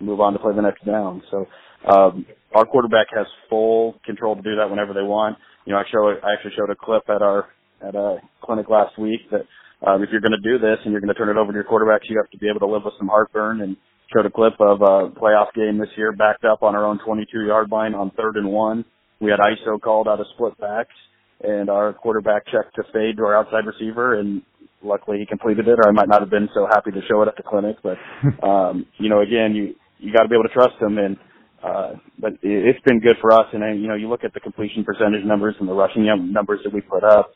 move 0.00 0.20
on 0.20 0.32
to 0.32 0.38
play 0.38 0.54
the 0.54 0.62
next 0.62 0.84
down. 0.86 1.22
So 1.30 1.46
um, 1.86 2.26
our 2.54 2.64
quarterback 2.64 3.08
has 3.14 3.26
full 3.50 4.00
control 4.06 4.34
to 4.34 4.42
do 4.42 4.56
that 4.56 4.70
whenever 4.70 4.94
they 4.94 5.02
want. 5.02 5.36
You 5.66 5.74
know, 5.74 5.78
I 5.78 5.84
show 5.92 6.08
I 6.08 6.32
actually 6.32 6.52
showed 6.56 6.70
a 6.70 6.76
clip 6.76 7.02
at 7.08 7.20
our 7.22 7.46
at 7.86 7.94
a 7.94 8.18
clinic 8.42 8.68
last 8.70 8.98
week 8.98 9.20
that 9.30 9.42
um, 9.86 10.02
if 10.02 10.10
you're 10.10 10.20
going 10.20 10.36
to 10.36 10.42
do 10.42 10.58
this 10.58 10.78
and 10.84 10.92
you're 10.92 11.00
going 11.00 11.12
to 11.12 11.18
turn 11.18 11.28
it 11.28 11.36
over 11.36 11.52
to 11.52 11.56
your 11.56 11.64
quarterbacks, 11.64 12.08
you 12.08 12.16
have 12.16 12.30
to 12.30 12.38
be 12.38 12.48
able 12.48 12.60
to 12.60 12.66
live 12.66 12.82
with 12.84 12.94
some 12.98 13.08
heartburn. 13.08 13.60
And 13.62 13.76
showed 14.14 14.24
a 14.24 14.30
clip 14.30 14.54
of 14.58 14.80
a 14.80 15.10
playoff 15.20 15.52
game 15.54 15.78
this 15.78 15.90
year, 15.96 16.12
backed 16.12 16.44
up 16.44 16.62
on 16.62 16.74
our 16.74 16.84
own 16.84 16.98
22 17.04 17.46
yard 17.46 17.70
line 17.70 17.94
on 17.94 18.10
third 18.16 18.36
and 18.36 18.48
one. 18.48 18.84
We 19.20 19.30
had 19.30 19.38
ISO 19.38 19.80
called 19.80 20.08
out 20.08 20.20
of 20.20 20.26
split 20.34 20.56
backs 20.58 20.94
and 21.42 21.68
our 21.68 21.92
quarterback 21.92 22.46
checked 22.46 22.74
to 22.76 22.82
fade 22.92 23.18
to 23.18 23.24
our 23.24 23.36
outside 23.36 23.66
receiver 23.66 24.18
and 24.18 24.42
luckily 24.82 25.18
he 25.18 25.26
completed 25.26 25.66
it, 25.68 25.78
or 25.78 25.88
I 25.88 25.92
might 25.92 26.08
not 26.08 26.20
have 26.20 26.30
been 26.30 26.48
so 26.54 26.66
happy 26.66 26.90
to 26.90 27.00
show 27.08 27.22
it 27.22 27.28
at 27.28 27.36
the 27.36 27.42
clinic. 27.42 27.76
But 27.82 27.98
um, 28.46 28.86
you 28.98 29.08
know, 29.08 29.20
again, 29.20 29.54
you 29.54 29.74
you 29.98 30.12
got 30.12 30.22
to 30.22 30.28
be 30.28 30.34
able 30.34 30.44
to 30.48 30.54
trust 30.54 30.80
him, 30.80 30.98
and 30.98 31.16
uh, 31.62 31.92
but 32.18 32.32
it, 32.34 32.40
it's 32.42 32.80
been 32.84 33.00
good 33.00 33.16
for 33.20 33.32
us. 33.32 33.46
And 33.52 33.80
you 33.80 33.88
know, 33.88 33.94
you 33.94 34.08
look 34.08 34.24
at 34.24 34.34
the 34.34 34.40
completion 34.40 34.84
percentage 34.84 35.24
numbers 35.24 35.56
and 35.60 35.68
the 35.68 35.72
rushing 35.72 36.06
numbers 36.32 36.60
that 36.64 36.72
we 36.72 36.80
put 36.80 37.04
up. 37.04 37.32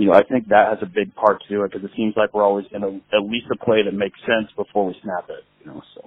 You 0.00 0.06
know, 0.06 0.14
I 0.14 0.22
think 0.22 0.48
that 0.48 0.66
has 0.70 0.78
a 0.80 0.86
big 0.86 1.14
part 1.14 1.42
to 1.50 1.64
it 1.64 1.72
because 1.72 1.84
it 1.84 1.90
seems 1.94 2.14
like 2.16 2.32
we're 2.32 2.42
always 2.42 2.64
in 2.72 2.82
a, 2.82 2.88
at 2.88 3.22
least 3.22 3.46
a 3.52 3.56
play 3.62 3.82
that 3.84 3.92
makes 3.92 4.18
sense 4.20 4.50
before 4.56 4.86
we 4.86 4.96
snap 5.02 5.28
it. 5.28 5.44
You 5.60 5.66
know, 5.66 5.82
so. 5.94 6.00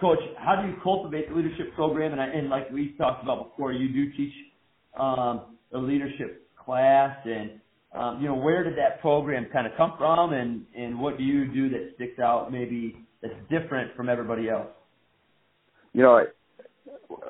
Coach, 0.00 0.20
how 0.38 0.62
do 0.62 0.68
you 0.68 0.76
cultivate 0.80 1.28
the 1.28 1.34
leadership 1.34 1.74
program? 1.74 2.12
And, 2.12 2.20
I, 2.20 2.26
and 2.26 2.48
like 2.48 2.70
we 2.70 2.94
talked 2.96 3.24
about 3.24 3.50
before, 3.50 3.72
you 3.72 3.88
do 3.88 4.16
teach 4.16 4.32
um, 4.96 5.56
a 5.74 5.78
leadership 5.78 6.48
class, 6.64 7.16
and 7.24 7.50
um, 7.96 8.22
you 8.22 8.28
know 8.28 8.36
where 8.36 8.62
did 8.62 8.78
that 8.78 9.00
program 9.00 9.48
kind 9.52 9.66
of 9.66 9.72
come 9.76 9.94
from, 9.98 10.32
and 10.32 10.64
and 10.76 11.00
what 11.00 11.18
do 11.18 11.24
you 11.24 11.52
do 11.52 11.68
that 11.70 11.94
sticks 11.96 12.20
out, 12.20 12.52
maybe 12.52 13.04
that's 13.20 13.34
different 13.50 13.96
from 13.96 14.08
everybody 14.08 14.48
else? 14.48 14.68
You 15.94 16.02
know, 16.02 16.24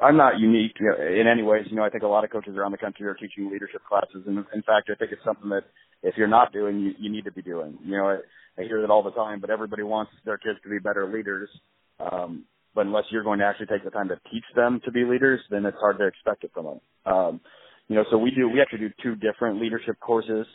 I'm 0.03 0.17
not 0.17 0.39
unique 0.39 0.77
in 0.81 1.27
any 1.27 1.43
ways. 1.43 1.67
You 1.71 1.77
know, 1.77 1.85
I 1.85 1.91
think 1.91 2.03
a 2.03 2.09
lot 2.09 2.25
of 2.25 2.31
coaches 2.31 2.57
around 2.57 2.73
the 2.73 2.79
country 2.79 3.07
are 3.07 3.15
teaching 3.15 3.51
leadership 3.51 3.83
classes, 3.89 4.25
and 4.27 4.39
in 4.39 4.63
fact, 4.63 4.91
I 4.91 4.95
think 4.95 5.13
it's 5.13 5.25
something 5.25 5.51
that 5.51 5.65
if 6.03 6.15
you're 6.17 6.29
not 6.29 6.53
doing, 6.53 6.81
you, 6.81 6.93
you 6.99 7.11
need 7.11 7.25
to 7.25 7.33
be 7.33 7.43
doing. 7.43 7.79
You 7.85 7.97
know, 7.97 8.09
I, 8.09 8.19
I 8.61 8.65
hear 8.65 8.81
that 8.81 8.91
all 8.91 9.03
the 9.03 9.11
time, 9.13 9.41
but 9.41 9.51
everybody 9.51 9.83
wants 9.83 10.13
their 10.25 10.39
kids 10.39 10.59
to 10.63 10.69
be 10.69 10.79
better 10.79 11.11
leaders. 11.11 11.49
Um, 12.01 12.45
but 12.75 12.87
unless 12.87 13.05
you're 13.11 13.25
going 13.25 13.41
to 13.41 13.45
actually 13.45 13.67
take 13.67 13.85
the 13.85 13.91
time 13.91 14.09
to 14.09 14.21
teach 14.31 14.45
them 14.55 14.81
to 14.85 14.93
be 14.93 15.05
leaders, 15.05 15.41
then 15.51 15.67
it's 15.67 15.77
hard 15.81 15.99
to 15.99 16.07
expect 16.07 16.45
it 16.45 16.51
from 16.55 16.67
them. 16.67 16.81
Um, 17.13 17.41
you 17.89 17.97
know, 17.97 18.05
so 18.11 18.19
we 18.19 18.31
do, 18.31 18.49
we 18.49 18.61
actually 18.61 18.81
do 18.81 18.91
two 19.03 19.17
different 19.17 19.61
leadership 19.61 19.99
courses. 20.01 20.47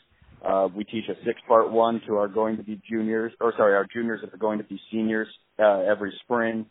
Uh, 0.45 0.67
we 0.75 0.83
teach 0.83 1.05
a 1.09 1.15
six 1.25 1.39
part 1.47 1.71
one 1.71 2.01
to 2.07 2.15
our 2.15 2.27
going 2.27 2.57
to 2.57 2.63
be 2.63 2.79
juniors, 2.89 3.33
or 3.41 3.53
sorry, 3.57 3.73
our 3.73 3.87
juniors 3.91 4.21
that 4.23 4.33
are 4.33 4.37
going 4.37 4.57
to 4.57 4.63
be 4.63 4.79
seniors, 4.91 5.27
uh, 5.59 5.79
every 5.79 6.13
spring 6.23 6.65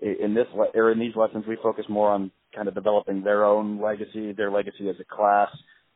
in 0.00 0.34
this 0.34 0.46
or 0.74 0.92
in 0.92 0.98
these 0.98 1.16
lessons, 1.16 1.44
we 1.48 1.56
focus 1.62 1.84
more 1.88 2.10
on 2.10 2.30
kind 2.54 2.68
of 2.68 2.74
developing 2.74 3.22
their 3.22 3.44
own 3.44 3.80
legacy, 3.80 4.32
their 4.32 4.50
legacy 4.50 4.88
as 4.88 4.96
a 5.00 5.04
class, 5.04 5.48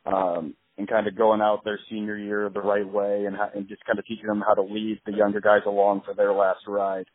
um, 0.05 0.55
and 0.77 0.87
kind 0.87 1.07
of 1.07 1.15
going 1.15 1.41
out 1.41 1.63
their 1.63 1.79
senior 1.89 2.17
year 2.17 2.49
the 2.49 2.61
right 2.61 2.87
way, 2.87 3.25
and, 3.25 3.35
and 3.55 3.67
just 3.67 3.85
kind 3.85 3.99
of 3.99 4.05
teaching 4.05 4.27
them 4.27 4.43
how 4.45 4.53
to 4.53 4.61
lead 4.61 4.99
the 5.05 5.13
younger 5.13 5.41
guys 5.41 5.61
along 5.65 6.01
for 6.05 6.13
their 6.13 6.33
last 6.33 6.59
ride. 6.67 7.05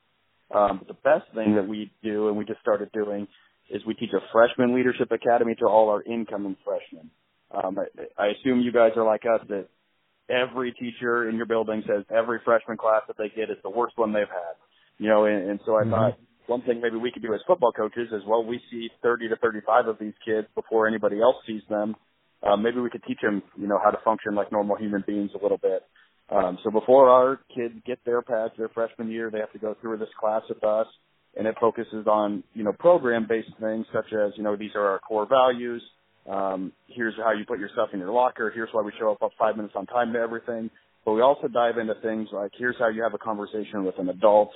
Um, 0.54 0.78
but 0.78 0.88
the 0.88 1.02
best 1.02 1.24
thing 1.34 1.56
that 1.56 1.66
we 1.66 1.90
do, 2.02 2.28
and 2.28 2.36
we 2.36 2.44
just 2.44 2.60
started 2.60 2.90
doing, 2.92 3.26
is 3.68 3.82
we 3.84 3.94
teach 3.94 4.12
a 4.12 4.20
freshman 4.32 4.74
leadership 4.74 5.10
academy 5.10 5.56
to 5.56 5.66
all 5.66 5.88
our 5.88 6.02
incoming 6.02 6.56
freshmen. 6.64 7.10
Um, 7.50 7.78
I, 7.78 8.22
I 8.22 8.26
assume 8.28 8.60
you 8.60 8.72
guys 8.72 8.92
are 8.96 9.04
like 9.04 9.22
us 9.22 9.44
that 9.48 9.66
every 10.28 10.72
teacher 10.72 11.28
in 11.28 11.36
your 11.36 11.46
building 11.46 11.82
says 11.86 12.04
every 12.16 12.40
freshman 12.44 12.76
class 12.76 13.02
that 13.08 13.16
they 13.18 13.28
get 13.28 13.50
is 13.50 13.56
the 13.62 13.70
worst 13.70 13.96
one 13.96 14.12
they've 14.12 14.28
had. 14.28 14.54
You 14.98 15.08
know, 15.08 15.24
and, 15.24 15.50
and 15.50 15.60
so 15.66 15.76
I 15.76 15.82
mm-hmm. 15.82 15.90
thought 15.90 16.18
one 16.46 16.62
thing 16.62 16.80
maybe 16.80 16.96
we 16.96 17.10
could 17.10 17.22
do 17.22 17.34
as 17.34 17.40
football 17.46 17.72
coaches 17.72 18.08
is 18.12 18.22
well, 18.26 18.44
we 18.44 18.60
see 18.70 18.88
30 19.02 19.28
to 19.28 19.36
35 19.36 19.86
of 19.88 19.98
these 19.98 20.14
kids 20.24 20.46
before 20.54 20.86
anybody 20.86 21.20
else 21.20 21.36
sees 21.46 21.62
them. 21.68 21.96
Um, 22.42 22.62
maybe 22.62 22.80
we 22.80 22.90
could 22.90 23.02
teach 23.04 23.20
them, 23.22 23.42
you 23.58 23.66
know, 23.66 23.78
how 23.82 23.90
to 23.90 23.98
function 24.04 24.34
like 24.34 24.52
normal 24.52 24.76
human 24.76 25.02
beings 25.06 25.30
a 25.38 25.42
little 25.42 25.58
bit. 25.58 25.82
Um, 26.28 26.58
so 26.64 26.70
before 26.70 27.08
our 27.08 27.40
kids 27.54 27.74
get 27.86 27.98
their 28.04 28.22
pads 28.22 28.54
their 28.58 28.68
freshman 28.68 29.10
year, 29.10 29.30
they 29.30 29.38
have 29.38 29.52
to 29.52 29.58
go 29.58 29.76
through 29.80 29.98
this 29.98 30.08
class 30.18 30.42
with 30.48 30.62
us, 30.64 30.86
and 31.36 31.46
it 31.46 31.54
focuses 31.60 32.06
on, 32.06 32.42
you 32.54 32.64
know, 32.64 32.72
program-based 32.72 33.54
things 33.60 33.86
such 33.92 34.12
as, 34.12 34.32
you 34.36 34.42
know, 34.42 34.56
these 34.56 34.72
are 34.74 34.86
our 34.86 34.98
core 34.98 35.26
values. 35.26 35.82
Um, 36.28 36.72
here's 36.88 37.14
how 37.16 37.32
you 37.32 37.44
put 37.46 37.60
your 37.60 37.68
stuff 37.72 37.90
in 37.92 38.00
your 38.00 38.10
locker. 38.10 38.50
Here's 38.52 38.68
why 38.72 38.82
we 38.82 38.92
show 38.98 39.12
up 39.12 39.30
five 39.38 39.56
minutes 39.56 39.74
on 39.76 39.86
time 39.86 40.12
to 40.14 40.18
everything. 40.18 40.70
But 41.04 41.12
we 41.12 41.20
also 41.20 41.46
dive 41.46 41.78
into 41.78 41.94
things 42.02 42.28
like 42.32 42.50
here's 42.58 42.74
how 42.78 42.88
you 42.88 43.04
have 43.04 43.14
a 43.14 43.18
conversation 43.18 43.84
with 43.84 43.96
an 43.98 44.08
adult. 44.08 44.50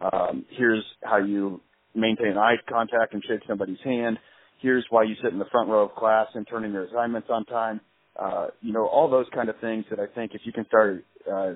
Um, 0.00 0.44
here's 0.50 0.84
how 1.02 1.18
you 1.18 1.60
maintain 1.94 2.36
eye 2.36 2.56
contact 2.68 3.14
and 3.14 3.22
shake 3.26 3.40
somebody's 3.48 3.80
hand. 3.84 4.18
Here's 4.60 4.84
why 4.90 5.04
you 5.04 5.14
sit 5.22 5.32
in 5.32 5.38
the 5.38 5.46
front 5.50 5.68
row 5.68 5.84
of 5.84 5.94
class 5.94 6.26
and 6.34 6.46
turn 6.46 6.64
in 6.64 6.72
your 6.72 6.84
assignments 6.84 7.28
on 7.30 7.44
time. 7.46 7.80
Uh, 8.16 8.48
you 8.60 8.72
know, 8.72 8.86
all 8.86 9.08
those 9.08 9.26
kind 9.34 9.48
of 9.48 9.58
things 9.60 9.84
that 9.90 9.98
I 9.98 10.06
think 10.06 10.32
if 10.34 10.42
you 10.44 10.52
can 10.52 10.66
start 10.66 11.04
uh, 11.30 11.52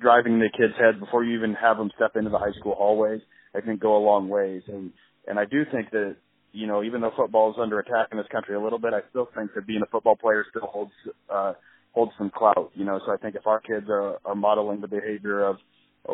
driving 0.00 0.38
the 0.38 0.48
kids' 0.56 0.74
heads 0.78 0.98
before 0.98 1.24
you 1.24 1.36
even 1.36 1.54
have 1.54 1.76
them 1.76 1.90
step 1.96 2.12
into 2.16 2.30
the 2.30 2.38
high 2.38 2.52
school 2.58 2.74
hallways, 2.74 3.20
I 3.54 3.60
think 3.60 3.80
go 3.80 3.96
a 3.96 4.04
long 4.04 4.28
ways. 4.28 4.62
And 4.68 4.92
and 5.26 5.38
I 5.38 5.44
do 5.44 5.64
think 5.70 5.90
that 5.90 6.16
you 6.52 6.66
know, 6.66 6.82
even 6.82 7.00
though 7.00 7.12
football 7.16 7.50
is 7.50 7.56
under 7.60 7.78
attack 7.78 8.08
in 8.12 8.18
this 8.18 8.26
country 8.32 8.54
a 8.54 8.60
little 8.60 8.78
bit, 8.78 8.92
I 8.94 9.00
still 9.10 9.28
think 9.36 9.50
that 9.54 9.66
being 9.66 9.82
a 9.82 9.90
football 9.90 10.16
player 10.16 10.44
still 10.50 10.66
holds 10.66 10.92
uh, 11.32 11.52
holds 11.92 12.12
some 12.18 12.30
clout. 12.34 12.70
You 12.74 12.84
know, 12.84 13.00
so 13.04 13.12
I 13.12 13.16
think 13.16 13.34
if 13.34 13.46
our 13.46 13.60
kids 13.60 13.86
are, 13.88 14.18
are 14.24 14.34
modeling 14.34 14.80
the 14.80 14.88
behavior 14.88 15.44
of 15.44 15.56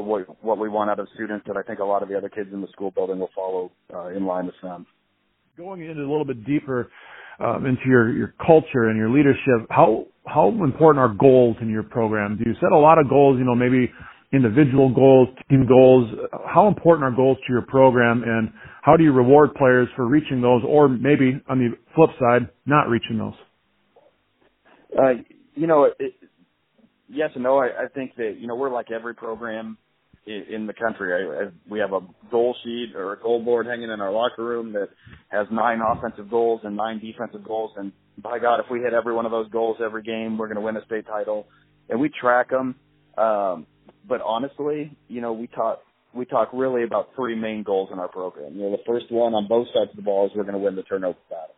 what 0.02 0.42
what 0.44 0.58
we 0.58 0.68
want 0.68 0.90
out 0.90 0.98
of 0.98 1.08
students 1.14 1.44
that 1.46 1.56
I 1.56 1.62
think 1.62 1.78
a 1.78 1.84
lot 1.84 2.02
of 2.02 2.08
the 2.08 2.16
other 2.16 2.28
kids 2.28 2.50
in 2.52 2.60
the 2.60 2.68
school 2.68 2.90
building 2.90 3.18
will 3.18 3.30
follow 3.34 3.70
uh, 3.92 4.08
in 4.08 4.26
line 4.26 4.46
with 4.46 4.54
them. 4.62 4.86
Going 5.56 5.82
into 5.82 6.02
a 6.02 6.10
little 6.10 6.24
bit 6.24 6.44
deeper 6.44 6.90
um, 7.40 7.66
into 7.66 7.82
your 7.86 8.12
your 8.12 8.34
culture 8.44 8.88
and 8.88 8.96
your 8.96 9.10
leadership, 9.10 9.66
how 9.70 10.06
how 10.26 10.48
important 10.48 10.98
are 10.98 11.14
goals 11.14 11.56
in 11.60 11.68
your 11.68 11.82
program? 11.82 12.36
Do 12.36 12.48
you 12.48 12.54
set 12.60 12.72
a 12.72 12.78
lot 12.78 12.98
of 12.98 13.08
goals? 13.08 13.38
You 13.38 13.44
know, 13.44 13.54
maybe 13.54 13.90
individual 14.32 14.92
goals, 14.92 15.28
team 15.48 15.66
goals. 15.66 16.10
How 16.46 16.66
important 16.66 17.04
are 17.04 17.14
goals 17.14 17.38
to 17.46 17.52
your 17.52 17.62
program, 17.62 18.22
and 18.24 18.50
how 18.82 18.96
do 18.96 19.04
you 19.04 19.12
reward 19.12 19.54
players 19.54 19.88
for 19.96 20.06
reaching 20.06 20.40
those, 20.40 20.62
or 20.66 20.88
maybe 20.88 21.40
on 21.48 21.58
the 21.58 21.68
flip 21.94 22.10
side, 22.18 22.48
not 22.66 22.88
reaching 22.88 23.18
those? 23.18 23.34
Uh, 24.98 25.22
you 25.54 25.66
know, 25.66 25.90
it, 25.98 26.14
yes 27.08 27.30
and 27.34 27.44
no. 27.44 27.58
I, 27.58 27.84
I 27.84 27.88
think 27.94 28.16
that 28.16 28.36
you 28.38 28.46
know 28.46 28.56
we're 28.56 28.72
like 28.72 28.90
every 28.90 29.14
program 29.14 29.78
in, 30.26 30.66
the 30.66 30.72
country. 30.72 31.12
I, 31.12 31.44
I, 31.44 31.48
we 31.68 31.78
have 31.80 31.92
a 31.92 32.00
goal 32.30 32.56
sheet 32.64 32.96
or 32.96 33.12
a 33.12 33.20
goal 33.20 33.42
board 33.42 33.66
hanging 33.66 33.90
in 33.90 34.00
our 34.00 34.12
locker 34.12 34.44
room 34.44 34.72
that 34.72 34.88
has 35.28 35.46
nine 35.50 35.80
offensive 35.80 36.30
goals 36.30 36.60
and 36.64 36.76
nine 36.76 37.00
defensive 37.00 37.44
goals. 37.44 37.72
And 37.76 37.92
by 38.22 38.38
God, 38.38 38.60
if 38.60 38.66
we 38.70 38.80
hit 38.80 38.94
every 38.94 39.14
one 39.14 39.26
of 39.26 39.32
those 39.32 39.50
goals 39.50 39.78
every 39.84 40.02
game, 40.02 40.38
we're 40.38 40.46
going 40.46 40.56
to 40.56 40.62
win 40.62 40.76
a 40.76 40.84
state 40.84 41.06
title. 41.06 41.46
And 41.88 42.00
we 42.00 42.10
track 42.20 42.50
them. 42.50 42.76
Um, 43.18 43.66
but 44.08 44.20
honestly, 44.22 44.96
you 45.08 45.20
know, 45.20 45.32
we 45.32 45.46
talk 45.46 45.80
we 46.14 46.24
talk 46.24 46.50
really 46.52 46.84
about 46.84 47.08
three 47.16 47.34
main 47.34 47.62
goals 47.62 47.90
in 47.92 47.98
our 47.98 48.08
program. 48.08 48.54
You 48.54 48.62
know, 48.62 48.70
the 48.70 48.82
first 48.86 49.10
one 49.10 49.34
on 49.34 49.48
both 49.48 49.66
sides 49.74 49.90
of 49.90 49.96
the 49.96 50.02
ball 50.02 50.26
is 50.26 50.32
we're 50.34 50.44
going 50.44 50.54
to 50.54 50.60
win 50.60 50.76
the 50.76 50.84
turnover 50.84 51.18
battle. 51.28 51.54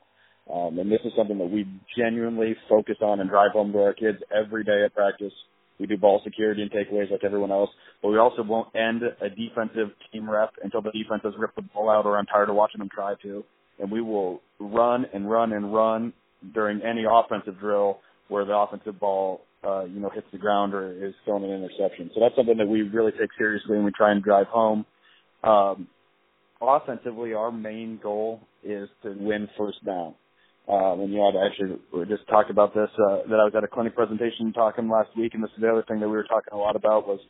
Um, 0.50 0.78
and 0.78 0.90
this 0.90 1.00
is 1.04 1.12
something 1.16 1.38
that 1.38 1.50
we 1.50 1.66
genuinely 1.98 2.56
focus 2.68 2.96
on 3.02 3.20
and 3.20 3.28
drive 3.28 3.52
home 3.52 3.72
to 3.72 3.78
our 3.80 3.92
kids 3.92 4.18
every 4.34 4.64
day 4.64 4.84
at 4.84 4.94
practice. 4.94 5.32
We 5.78 5.86
do 5.86 5.96
ball 5.96 6.20
security 6.24 6.62
and 6.62 6.70
takeaways 6.70 7.10
like 7.10 7.24
everyone 7.24 7.50
else, 7.50 7.70
but 8.02 8.08
we 8.08 8.18
also 8.18 8.42
won't 8.42 8.74
end 8.74 9.02
a 9.02 9.28
defensive 9.28 9.88
team 10.12 10.28
rep 10.28 10.54
until 10.62 10.80
the 10.80 10.90
defense 10.90 11.22
has 11.24 11.34
ripped 11.38 11.56
the 11.56 11.62
ball 11.62 11.90
out 11.90 12.06
or 12.06 12.18
I'm 12.18 12.26
tired 12.26 12.48
of 12.48 12.56
watching 12.56 12.78
them 12.78 12.88
try 12.92 13.14
to. 13.22 13.44
And 13.78 13.90
we 13.90 14.00
will 14.00 14.40
run 14.58 15.06
and 15.12 15.30
run 15.30 15.52
and 15.52 15.74
run 15.74 16.12
during 16.54 16.80
any 16.82 17.04
offensive 17.10 17.58
drill 17.60 17.98
where 18.28 18.44
the 18.44 18.56
offensive 18.56 18.98
ball, 18.98 19.42
uh, 19.64 19.84
you 19.84 20.00
know, 20.00 20.08
hits 20.08 20.26
the 20.32 20.38
ground 20.38 20.72
or 20.72 21.06
is 21.06 21.14
thrown 21.24 21.44
an 21.44 21.50
interception. 21.50 22.10
So 22.14 22.20
that's 22.20 22.34
something 22.36 22.56
that 22.56 22.66
we 22.66 22.82
really 22.82 23.12
take 23.12 23.30
seriously 23.36 23.76
and 23.76 23.84
we 23.84 23.92
try 23.92 24.12
and 24.12 24.22
drive 24.22 24.46
home. 24.46 24.86
Um, 25.44 25.88
offensively, 26.60 27.34
our 27.34 27.52
main 27.52 28.00
goal 28.02 28.40
is 28.64 28.88
to 29.02 29.14
win 29.18 29.48
first 29.58 29.84
down. 29.84 30.14
Um, 30.68 31.00
and 31.00 31.12
you 31.12 31.22
I 31.22 31.46
actually 31.46 31.78
we 31.92 32.04
just 32.06 32.26
talked 32.28 32.50
about 32.50 32.74
this. 32.74 32.90
Uh, 32.98 33.22
that 33.28 33.38
I 33.38 33.44
was 33.44 33.52
at 33.56 33.62
a 33.62 33.68
clinic 33.68 33.94
presentation 33.94 34.52
talking 34.52 34.88
last 34.88 35.10
week, 35.16 35.34
and 35.34 35.42
this 35.42 35.50
is 35.54 35.60
the 35.60 35.70
other 35.70 35.84
thing 35.86 36.00
that 36.00 36.08
we 36.08 36.16
were 36.16 36.24
talking 36.24 36.52
a 36.52 36.56
lot 36.56 36.74
about 36.74 37.06
was 37.06 37.20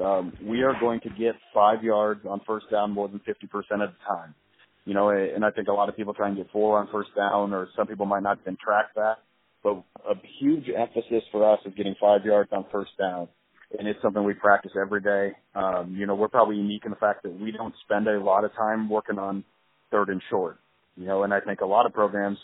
um, 0.00 0.32
we 0.42 0.62
are 0.62 0.78
going 0.78 1.00
to 1.00 1.08
get 1.10 1.34
five 1.52 1.82
yards 1.82 2.20
on 2.28 2.40
first 2.46 2.66
down 2.70 2.92
more 2.92 3.08
than 3.08 3.20
50% 3.20 3.44
of 3.54 3.90
the 3.90 4.06
time. 4.06 4.34
You 4.84 4.94
know, 4.94 5.08
and 5.08 5.44
I 5.44 5.50
think 5.50 5.68
a 5.68 5.72
lot 5.72 5.88
of 5.88 5.96
people 5.96 6.14
try 6.14 6.28
and 6.28 6.36
get 6.36 6.50
four 6.52 6.78
on 6.78 6.88
first 6.92 7.10
down, 7.16 7.52
or 7.52 7.68
some 7.76 7.86
people 7.86 8.06
might 8.06 8.22
not 8.22 8.38
even 8.42 8.56
track 8.62 8.94
that. 8.94 9.16
But 9.64 9.82
a 10.08 10.14
huge 10.38 10.66
emphasis 10.68 11.22
for 11.32 11.52
us 11.52 11.58
is 11.64 11.72
getting 11.74 11.96
five 12.00 12.24
yards 12.24 12.50
on 12.52 12.66
first 12.70 12.90
down, 12.98 13.28
and 13.76 13.88
it's 13.88 14.00
something 14.02 14.22
we 14.22 14.34
practice 14.34 14.72
every 14.80 15.00
day. 15.00 15.32
Um, 15.54 15.96
you 15.98 16.06
know, 16.06 16.14
we're 16.14 16.28
probably 16.28 16.56
unique 16.56 16.82
in 16.84 16.90
the 16.90 16.98
fact 16.98 17.22
that 17.22 17.32
we 17.40 17.50
don't 17.50 17.74
spend 17.84 18.06
a 18.06 18.22
lot 18.22 18.44
of 18.44 18.52
time 18.54 18.90
working 18.90 19.18
on 19.18 19.42
third 19.90 20.10
and 20.10 20.20
short. 20.28 20.58
You 20.96 21.06
know, 21.06 21.24
and 21.24 21.32
I 21.32 21.40
think 21.40 21.60
a 21.60 21.66
lot 21.66 21.86
of 21.86 21.94
programs 21.94 22.38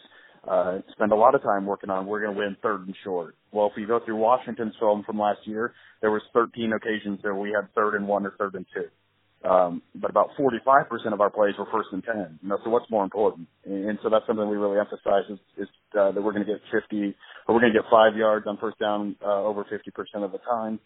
uh, 0.49 0.79
spend 0.93 1.13
a 1.13 1.17
lot 1.17 1.35
of 1.35 1.43
time 1.43 1.67
working 1.67 1.91
on 1.91 2.07
we're 2.07 2.23
going 2.23 2.35
to 2.35 2.39
win 2.39 2.57
third 2.63 2.87
and 2.87 2.95
short. 3.05 3.35
Well, 3.53 3.67
if 3.67 3.73
you 3.77 3.87
go 3.87 4.01
through 4.05 4.17
Washington's 4.17 4.75
film 4.81 5.03
from 5.05 5.19
last 5.19 5.41
year, 5.45 5.75
there 6.01 6.11
was 6.11 6.23
13 6.33 6.73
occasions 6.73 7.19
where 7.23 7.35
we 7.35 7.51
had 7.51 7.73
third 7.75 7.95
and 7.95 8.09
one 8.09 8.25
or 8.27 8.33
third 8.39 8.55
and 8.55 8.67
two. 8.75 9.49
Um, 9.49 9.83
but 9.95 10.11
about 10.11 10.31
45% 10.39 11.13
of 11.13 11.21
our 11.21 11.31
plays 11.31 11.55
were 11.59 11.67
first 11.73 11.89
and 11.93 12.05
10. 12.05 12.41
You 12.43 12.49
know, 12.49 12.59
so 12.63 12.71
what's 12.71 12.91
more 12.91 13.05
important? 13.05 13.49
And, 13.65 13.91
and 13.91 13.99
so 14.03 14.11
that's 14.11 14.27
something 14.27 14.47
we 14.49 14.57
really 14.57 14.79
emphasize 14.79 15.25
is, 15.31 15.39
is 15.57 15.69
uh, 15.99 16.13
that 16.13 16.21
we're 16.21 16.33
going 16.33 16.45
to 16.45 16.53
get 16.53 16.61
50, 16.71 17.17
or 17.49 17.55
we're 17.55 17.61
going 17.61 17.73
to 17.73 17.79
get 17.79 17.89
five 17.91 18.17
yards 18.17 18.47
on 18.47 18.59
first 18.59 18.79
down 18.79 19.17
uh, 19.25 19.43
over 19.43 19.65
50% 19.65 20.25
of 20.25 20.33
the 20.33 20.39
time. 20.39 20.79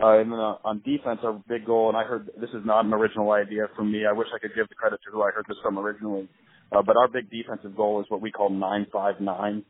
Uh, 0.00 0.20
and 0.20 0.30
then 0.30 0.38
uh, 0.38 0.54
on 0.64 0.80
defense, 0.84 1.18
our 1.24 1.42
big 1.48 1.66
goal, 1.66 1.88
and 1.88 1.96
I 1.96 2.04
heard 2.04 2.30
this 2.40 2.50
is 2.50 2.62
not 2.64 2.84
an 2.84 2.94
original 2.94 3.32
idea 3.32 3.66
from 3.74 3.90
me. 3.90 4.06
I 4.06 4.12
wish 4.12 4.28
I 4.32 4.38
could 4.38 4.54
give 4.54 4.68
the 4.68 4.76
credit 4.76 5.00
to 5.04 5.10
who 5.10 5.22
I 5.22 5.30
heard 5.34 5.46
this 5.48 5.58
from 5.60 5.76
originally. 5.76 6.28
Uh, 6.70 6.82
but 6.82 6.96
our 6.96 7.08
big 7.08 7.30
defensive 7.30 7.76
goal 7.76 8.00
is 8.00 8.06
what 8.08 8.20
we 8.20 8.30
call 8.30 8.50
959. 8.50 9.64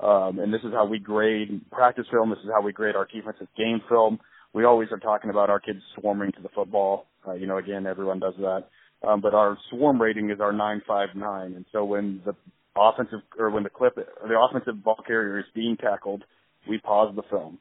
Um, 0.00 0.38
and 0.38 0.52
this 0.52 0.62
is 0.64 0.72
how 0.72 0.86
we 0.86 0.98
grade 0.98 1.60
practice 1.70 2.06
film. 2.10 2.30
This 2.30 2.38
is 2.40 2.50
how 2.52 2.62
we 2.62 2.72
grade 2.72 2.96
our 2.96 3.06
defensive 3.06 3.48
game 3.56 3.82
film. 3.88 4.18
We 4.52 4.64
always 4.64 4.88
are 4.90 4.98
talking 4.98 5.30
about 5.30 5.50
our 5.50 5.60
kids 5.60 5.80
swarming 5.98 6.32
to 6.32 6.42
the 6.42 6.48
football. 6.54 7.06
Uh, 7.26 7.34
you 7.34 7.46
know, 7.46 7.58
again, 7.58 7.86
everyone 7.86 8.18
does 8.18 8.34
that. 8.38 8.64
Um, 9.06 9.20
but 9.20 9.34
our 9.34 9.56
swarm 9.70 10.00
rating 10.00 10.30
is 10.30 10.40
our 10.40 10.52
959. 10.52 11.54
And 11.54 11.64
so 11.72 11.84
when 11.84 12.20
the 12.24 12.34
offensive 12.76 13.20
or 13.38 13.50
when 13.50 13.62
the 13.62 13.70
clip, 13.70 13.94
the 13.94 14.38
offensive 14.38 14.82
ball 14.82 15.00
carrier 15.06 15.38
is 15.38 15.46
being 15.54 15.76
tackled, 15.76 16.24
we 16.68 16.78
pause 16.78 17.14
the 17.14 17.22
film. 17.30 17.58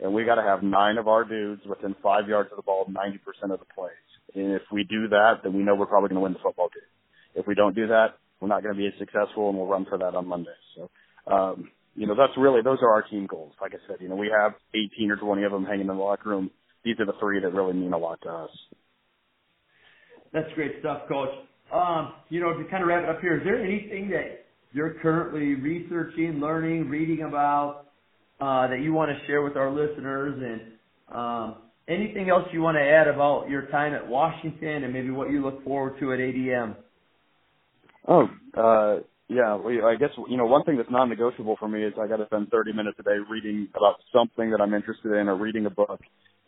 And 0.00 0.12
we 0.12 0.24
got 0.24 0.34
to 0.34 0.42
have 0.42 0.62
nine 0.62 0.98
of 0.98 1.06
our 1.06 1.24
dudes 1.24 1.62
within 1.64 1.94
five 2.02 2.28
yards 2.28 2.50
of 2.50 2.56
the 2.56 2.62
ball 2.62 2.86
90% 2.86 3.52
of 3.52 3.60
the 3.60 3.66
plays. 3.74 3.92
And 4.34 4.52
if 4.52 4.62
we 4.72 4.82
do 4.84 5.08
that, 5.08 5.40
then 5.44 5.52
we 5.52 5.62
know 5.62 5.74
we're 5.74 5.86
probably 5.86 6.08
going 6.08 6.16
to 6.16 6.22
win 6.22 6.32
the 6.32 6.40
football 6.42 6.68
game. 6.68 6.82
If 7.34 7.46
we 7.46 7.54
don't 7.54 7.74
do 7.74 7.86
that, 7.88 8.16
we're 8.42 8.48
not 8.48 8.64
going 8.64 8.74
to 8.74 8.78
be 8.78 8.88
as 8.88 8.92
successful 8.98 9.48
and 9.48 9.56
we'll 9.56 9.68
run 9.68 9.86
for 9.88 9.96
that 9.96 10.16
on 10.16 10.26
Monday. 10.26 10.50
So, 10.74 10.90
um, 11.32 11.70
you 11.94 12.08
know, 12.08 12.16
that's 12.16 12.36
really, 12.36 12.60
those 12.60 12.78
are 12.82 12.90
our 12.90 13.02
team 13.02 13.28
goals. 13.28 13.52
Like 13.60 13.72
I 13.72 13.78
said, 13.86 13.98
you 14.00 14.08
know, 14.08 14.16
we 14.16 14.32
have 14.36 14.54
18 14.74 15.12
or 15.12 15.16
20 15.16 15.44
of 15.44 15.52
them 15.52 15.64
hanging 15.64 15.82
in 15.82 15.86
the 15.86 15.94
locker 15.94 16.30
room. 16.30 16.50
These 16.84 16.96
are 16.98 17.06
the 17.06 17.12
three 17.20 17.40
that 17.40 17.54
really 17.54 17.72
mean 17.72 17.92
a 17.92 17.98
lot 17.98 18.20
to 18.22 18.28
us. 18.28 18.50
That's 20.32 20.52
great 20.56 20.72
stuff, 20.80 21.02
Coach. 21.08 21.28
Um, 21.72 22.14
you 22.30 22.40
know, 22.40 22.52
to 22.52 22.68
kind 22.68 22.82
of 22.82 22.88
wrap 22.88 23.04
it 23.04 23.08
up 23.08 23.20
here, 23.20 23.38
is 23.38 23.44
there 23.44 23.62
anything 23.62 24.10
that 24.10 24.46
you're 24.72 24.94
currently 25.00 25.54
researching, 25.54 26.40
learning, 26.40 26.88
reading 26.88 27.24
about 27.24 27.86
uh, 28.40 28.66
that 28.66 28.80
you 28.82 28.92
want 28.92 29.12
to 29.12 29.26
share 29.28 29.42
with 29.42 29.56
our 29.56 29.70
listeners, 29.70 30.34
and 30.42 31.16
um, 31.16 31.56
anything 31.86 32.28
else 32.28 32.42
you 32.52 32.60
want 32.60 32.76
to 32.76 32.82
add 32.82 33.06
about 33.06 33.48
your 33.48 33.66
time 33.66 33.94
at 33.94 34.08
Washington 34.08 34.82
and 34.82 34.92
maybe 34.92 35.10
what 35.10 35.30
you 35.30 35.44
look 35.44 35.62
forward 35.62 36.00
to 36.00 36.12
at 36.12 36.18
ADM? 36.18 36.74
Oh, 38.08 38.28
uh, 38.56 39.00
yeah. 39.28 39.54
Well, 39.54 39.86
I 39.86 39.96
guess 39.96 40.10
you 40.28 40.36
know 40.36 40.46
one 40.46 40.64
thing 40.64 40.76
that's 40.76 40.90
non-negotiable 40.90 41.56
for 41.58 41.68
me 41.68 41.84
is 41.84 41.94
I 42.00 42.08
got 42.08 42.16
to 42.16 42.26
spend 42.26 42.50
30 42.50 42.72
minutes 42.72 42.98
a 43.00 43.02
day 43.02 43.16
reading 43.30 43.68
about 43.76 43.96
something 44.12 44.50
that 44.50 44.60
I'm 44.60 44.74
interested 44.74 45.12
in 45.12 45.28
or 45.28 45.36
reading 45.36 45.66
a 45.66 45.70
book. 45.70 46.00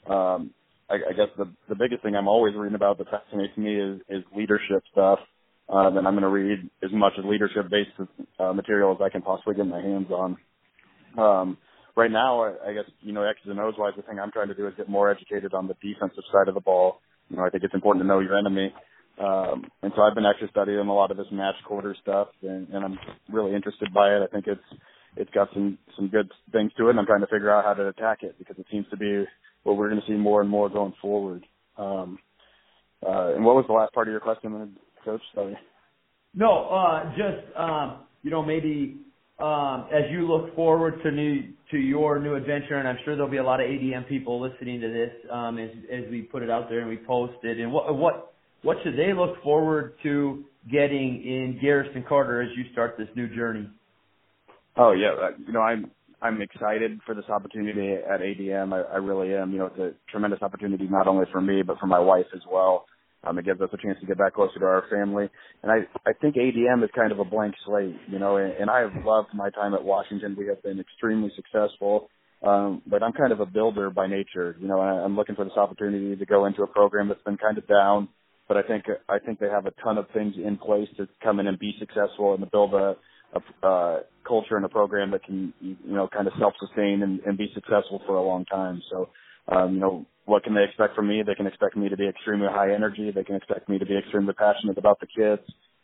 Um, 0.08 0.50
I, 0.90 0.96
I 1.10 1.12
guess 1.16 1.28
the 1.38 1.46
the 1.68 1.76
biggest 1.76 2.02
thing 2.02 2.16
I'm 2.16 2.28
always 2.28 2.54
reading 2.54 2.74
about 2.74 2.98
that 2.98 3.08
fascinates 3.10 3.56
me 3.56 3.76
is 3.76 4.00
is 4.08 4.24
leadership 4.36 4.82
stuff. 4.92 5.20
Uh, 5.68 5.90
then 5.90 6.06
I'm 6.06 6.14
going 6.14 6.22
to 6.22 6.28
read 6.28 6.70
as 6.84 6.90
much 6.92 7.14
as 7.18 7.24
leadership 7.24 7.70
based 7.70 7.90
uh, 8.38 8.52
material 8.52 8.92
as 8.92 8.98
I 9.02 9.08
can 9.08 9.22
possibly 9.22 9.54
get 9.54 9.66
my 9.66 9.80
hands 9.80 10.08
on. 10.10 10.36
Um, 11.16 11.58
right 11.96 12.10
now, 12.10 12.42
I, 12.42 12.70
I 12.70 12.74
guess 12.74 12.84
you 13.02 13.12
know 13.12 13.22
X's 13.22 13.46
and 13.48 13.60
O's 13.60 13.74
wise, 13.78 13.94
the 13.96 14.02
thing 14.02 14.18
I'm 14.18 14.32
trying 14.32 14.48
to 14.48 14.54
do 14.54 14.66
is 14.66 14.74
get 14.76 14.88
more 14.88 15.10
educated 15.10 15.54
on 15.54 15.68
the 15.68 15.74
defensive 15.82 16.24
side 16.32 16.48
of 16.48 16.54
the 16.54 16.60
ball. 16.60 17.00
You 17.30 17.36
know, 17.38 17.44
I 17.44 17.50
think 17.50 17.64
it's 17.64 17.74
important 17.74 18.02
to 18.04 18.08
know 18.08 18.20
your 18.20 18.36
enemy. 18.36 18.74
Um, 19.18 19.64
and 19.82 19.92
so 19.94 20.02
I've 20.02 20.14
been 20.14 20.26
actually 20.26 20.50
studying 20.50 20.78
a 20.78 20.94
lot 20.94 21.10
of 21.10 21.16
this 21.16 21.26
match 21.30 21.54
quarter 21.66 21.94
stuff, 22.02 22.28
and, 22.42 22.68
and 22.68 22.84
I'm 22.84 22.98
really 23.30 23.54
interested 23.54 23.92
by 23.94 24.08
it. 24.08 24.22
I 24.22 24.26
think 24.26 24.46
it's 24.46 24.80
it's 25.16 25.30
got 25.30 25.48
some 25.54 25.78
some 25.96 26.08
good 26.08 26.30
things 26.50 26.72
to 26.76 26.88
it, 26.88 26.90
and 26.90 26.98
I'm 26.98 27.06
trying 27.06 27.20
to 27.20 27.28
figure 27.28 27.54
out 27.54 27.64
how 27.64 27.74
to 27.74 27.88
attack 27.88 28.22
it 28.22 28.36
because 28.38 28.58
it 28.58 28.66
seems 28.70 28.86
to 28.90 28.96
be 28.96 29.24
what 29.62 29.76
we're 29.76 29.88
going 29.88 30.00
to 30.00 30.06
see 30.06 30.14
more 30.14 30.40
and 30.40 30.50
more 30.50 30.68
going 30.68 30.94
forward. 31.00 31.46
Um, 31.76 32.18
uh, 33.06 33.34
and 33.34 33.44
what 33.44 33.54
was 33.54 33.64
the 33.68 33.72
last 33.72 33.92
part 33.92 34.08
of 34.08 34.12
your 34.12 34.20
question, 34.20 34.76
Coach? 35.04 35.20
Sorry. 35.34 35.56
No, 36.34 36.68
uh, 36.68 37.10
just 37.10 37.56
um, 37.56 38.00
you 38.22 38.30
know 38.30 38.42
maybe 38.42 38.96
um, 39.38 39.86
as 39.92 40.10
you 40.10 40.26
look 40.26 40.54
forward 40.56 41.00
to 41.04 41.10
new 41.10 41.52
to 41.70 41.78
your 41.78 42.18
new 42.18 42.34
adventure, 42.34 42.76
and 42.76 42.88
I'm 42.88 42.98
sure 43.04 43.14
there'll 43.14 43.30
be 43.30 43.36
a 43.36 43.44
lot 43.44 43.60
of 43.60 43.66
ADM 43.66 44.08
people 44.08 44.40
listening 44.40 44.80
to 44.80 44.88
this 44.88 45.10
um, 45.30 45.58
as 45.58 45.70
as 45.92 46.10
we 46.10 46.22
put 46.22 46.42
it 46.42 46.50
out 46.50 46.68
there 46.68 46.80
and 46.80 46.88
we 46.88 46.96
post 46.96 47.34
it. 47.44 47.60
And 47.60 47.72
what 47.72 47.96
what 47.96 48.33
what 48.64 48.78
should 48.82 48.96
they 48.96 49.12
look 49.12 49.40
forward 49.42 49.94
to 50.02 50.44
getting 50.72 51.22
in 51.22 51.58
Garrison 51.60 52.04
Carter 52.08 52.42
as 52.42 52.48
you 52.56 52.64
start 52.72 52.96
this 52.98 53.08
new 53.14 53.28
journey? 53.36 53.68
Oh 54.76 54.92
yeah, 54.92 55.10
uh, 55.10 55.30
you 55.46 55.52
know 55.52 55.60
I'm 55.60 55.90
I'm 56.20 56.40
excited 56.40 56.98
for 57.04 57.14
this 57.14 57.26
opportunity 57.28 57.92
at 57.92 58.20
ADM. 58.20 58.72
I, 58.72 58.94
I 58.94 58.96
really 58.96 59.34
am. 59.34 59.52
You 59.52 59.58
know, 59.58 59.66
it's 59.66 59.78
a 59.78 59.92
tremendous 60.10 60.40
opportunity 60.42 60.88
not 60.90 61.06
only 61.06 61.26
for 61.30 61.40
me 61.40 61.62
but 61.62 61.78
for 61.78 61.86
my 61.86 62.00
wife 62.00 62.26
as 62.34 62.40
well. 62.50 62.86
Um, 63.22 63.38
it 63.38 63.46
gives 63.46 63.60
us 63.60 63.70
a 63.72 63.76
chance 63.78 63.98
to 64.00 64.06
get 64.06 64.18
back 64.18 64.34
closer 64.34 64.58
to 64.58 64.66
our 64.66 64.84
family, 64.90 65.28
and 65.62 65.70
I 65.70 65.80
I 66.08 66.12
think 66.14 66.36
ADM 66.36 66.82
is 66.82 66.90
kind 66.96 67.12
of 67.12 67.18
a 67.18 67.24
blank 67.24 67.54
slate. 67.66 67.96
You 68.08 68.18
know, 68.18 68.38
and, 68.38 68.52
and 68.54 68.70
I 68.70 68.80
have 68.80 69.04
loved 69.04 69.28
my 69.34 69.50
time 69.50 69.74
at 69.74 69.84
Washington. 69.84 70.34
We 70.38 70.46
have 70.46 70.62
been 70.62 70.80
extremely 70.80 71.30
successful. 71.36 72.08
Um, 72.42 72.82
but 72.86 73.02
I'm 73.02 73.12
kind 73.12 73.32
of 73.32 73.40
a 73.40 73.46
builder 73.46 73.88
by 73.88 74.06
nature. 74.06 74.54
You 74.60 74.68
know, 74.68 74.78
I'm 74.78 75.16
looking 75.16 75.34
for 75.34 75.44
this 75.44 75.56
opportunity 75.56 76.14
to 76.14 76.26
go 76.26 76.44
into 76.44 76.62
a 76.62 76.66
program 76.66 77.08
that's 77.08 77.22
been 77.22 77.38
kind 77.38 77.56
of 77.56 77.66
down, 77.66 78.08
but 78.48 78.56
I 78.56 78.62
think 78.62 78.84
I 79.08 79.18
think 79.18 79.38
they 79.38 79.48
have 79.48 79.66
a 79.66 79.72
ton 79.82 79.98
of 79.98 80.06
things 80.12 80.34
in 80.36 80.56
place 80.56 80.88
to 80.96 81.08
come 81.22 81.40
in 81.40 81.46
and 81.46 81.58
be 81.58 81.74
successful 81.78 82.34
and 82.34 82.44
to 82.44 82.50
build 82.50 82.74
a 82.74 82.96
a 83.62 84.00
culture 84.26 84.56
and 84.56 84.64
a 84.64 84.68
program 84.68 85.10
that 85.10 85.24
can 85.24 85.52
you 85.60 85.76
know 85.84 86.08
kind 86.08 86.26
of 86.26 86.32
self-sustain 86.38 87.02
and, 87.02 87.20
and 87.20 87.38
be 87.38 87.50
successful 87.54 88.00
for 88.06 88.16
a 88.16 88.22
long 88.22 88.44
time. 88.44 88.80
So, 88.90 89.08
um, 89.48 89.74
you 89.74 89.80
know, 89.80 90.06
what 90.24 90.44
can 90.44 90.54
they 90.54 90.64
expect 90.64 90.94
from 90.94 91.08
me? 91.08 91.22
They 91.26 91.34
can 91.34 91.46
expect 91.46 91.76
me 91.76 91.88
to 91.88 91.96
be 91.96 92.08
extremely 92.08 92.48
high 92.50 92.72
energy. 92.72 93.10
They 93.14 93.24
can 93.24 93.36
expect 93.36 93.68
me 93.68 93.78
to 93.78 93.86
be 93.86 93.98
extremely 93.98 94.34
passionate 94.34 94.78
about 94.78 95.00
the 95.00 95.06
kids, 95.06 95.42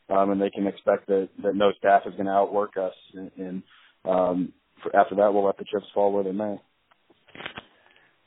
um, 0.08 0.30
and 0.30 0.40
they 0.40 0.50
can 0.50 0.66
expect 0.66 1.06
that 1.08 1.28
that 1.42 1.54
no 1.54 1.72
staff 1.78 2.02
is 2.06 2.12
going 2.12 2.26
to 2.26 2.32
outwork 2.32 2.76
us. 2.76 2.94
And, 3.14 3.30
and 3.38 3.62
um, 4.04 4.52
for, 4.82 4.94
after 4.96 5.14
that, 5.16 5.32
we'll 5.32 5.44
let 5.44 5.58
the 5.58 5.64
chips 5.64 5.86
fall 5.92 6.12
where 6.12 6.24
they 6.24 6.32
may. 6.32 6.56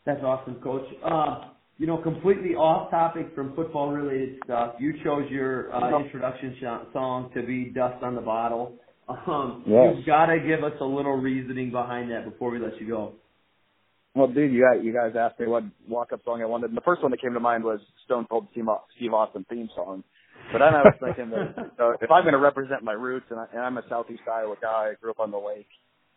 That's 0.06 0.22
awesome, 0.22 0.56
Coach. 0.56 0.86
Uh, 1.04 1.50
you 1.78 1.88
know, 1.88 1.98
completely 1.98 2.56
off 2.56 2.92
topic 2.92 3.34
from 3.36 3.56
football 3.56 3.92
related 3.92 4.40
stuff. 4.44 4.76
You 4.80 4.94
chose 5.04 5.30
your 5.30 5.74
uh, 5.74 6.00
introduction 6.00 6.56
song 6.94 7.32
to 7.36 7.44
be 7.44 7.66
"Dust 7.66 8.04
on 8.04 8.16
the 8.16 8.22
Bottle." 8.22 8.76
Um, 9.28 9.66
yes. 9.68 9.96
You've 9.98 10.06
got 10.06 10.28
to 10.28 10.40
give 10.40 10.64
us 10.64 10.72
a 10.80 10.86
little 10.86 11.18
reasoning 11.18 11.72
behind 11.72 12.10
that 12.12 12.24
before 12.24 12.52
we 12.52 12.58
let 12.58 12.80
you 12.80 12.88
go. 12.88 13.12
Well, 14.16 14.28
dude, 14.28 14.54
you 14.54 14.62
guys, 14.62 14.82
you 14.82 14.94
guys 14.94 15.12
asked 15.20 15.40
me 15.42 15.48
what 15.48 15.64
walk-up 15.90 16.22
song 16.24 16.42
I 16.42 16.46
wanted, 16.46 16.70
and 16.70 16.78
the 16.78 16.82
first 16.86 17.02
one 17.02 17.12
that 17.12 17.20
came 17.20 17.34
to 17.34 17.40
mind 17.42 17.66
was 17.66 17.82
Stone 18.06 18.28
Cold 18.30 18.48
Steve 18.54 19.14
Austin 19.14 19.46
theme 19.50 19.70
song. 19.76 20.06
But 20.52 20.60
then 20.60 20.74
I 20.74 20.84
was 20.84 20.94
thinking 21.04 21.32
that 21.32 21.72
so 21.78 21.96
if 22.00 22.12
I'm 22.12 22.24
going 22.24 22.34
to 22.34 22.40
represent 22.40 22.84
my 22.84 22.94
roots, 22.94 23.26
and, 23.30 23.40
I, 23.40 23.46
and 23.52 23.62
I'm 23.62 23.78
a 23.78 23.84
Southeast 23.90 24.22
Iowa 24.32 24.56
guy, 24.62 24.92
I 24.92 24.94
grew 25.02 25.12
up 25.12 25.20
on 25.20 25.32
the 25.32 25.38
lake. 25.38 25.68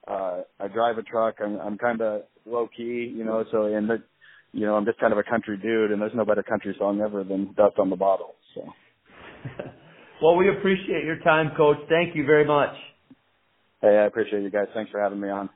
Uh, 0.07 0.43
I 0.61 0.69
drive 0.69 0.99
a 0.99 1.03
truck. 1.03 1.37
I'm, 1.43 1.59
I'm 1.59 1.79
kind 1.79 2.01
of 2.01 2.23
low 2.45 2.69
key, 2.75 3.13
you 3.17 3.25
know. 3.25 3.45
So 3.51 3.65
and 3.65 3.89
the, 3.89 4.03
you 4.53 4.67
know, 4.67 4.75
I'm 4.77 4.85
just 4.85 4.99
kind 4.99 5.13
of 5.13 5.19
a 5.19 5.23
country 5.23 5.57
dude, 5.57 5.91
and 5.93 6.01
there's 6.01 6.15
no 6.15 6.25
better 6.25 6.43
country 6.43 6.75
song 6.79 7.01
ever 7.01 7.25
than 7.25 7.55
"Dust 7.57 7.79
on 7.79 7.91
the 7.91 7.97
Bottle." 7.97 8.35
So. 8.55 8.63
Well, 10.23 10.37
we 10.37 10.49
appreciate 10.49 11.05
your 11.05 11.19
time, 11.19 11.53
Coach. 11.57 11.77
Thank 11.91 12.17
you 12.17 12.25
very 12.25 12.47
much. 12.47 12.75
Hey, 13.83 13.99
I 13.99 14.07
appreciate 14.07 14.43
you 14.43 14.51
guys. 14.51 14.67
Thanks 14.73 14.91
for 14.91 14.99
having 15.01 15.21
me 15.21 15.29
on. 15.29 15.51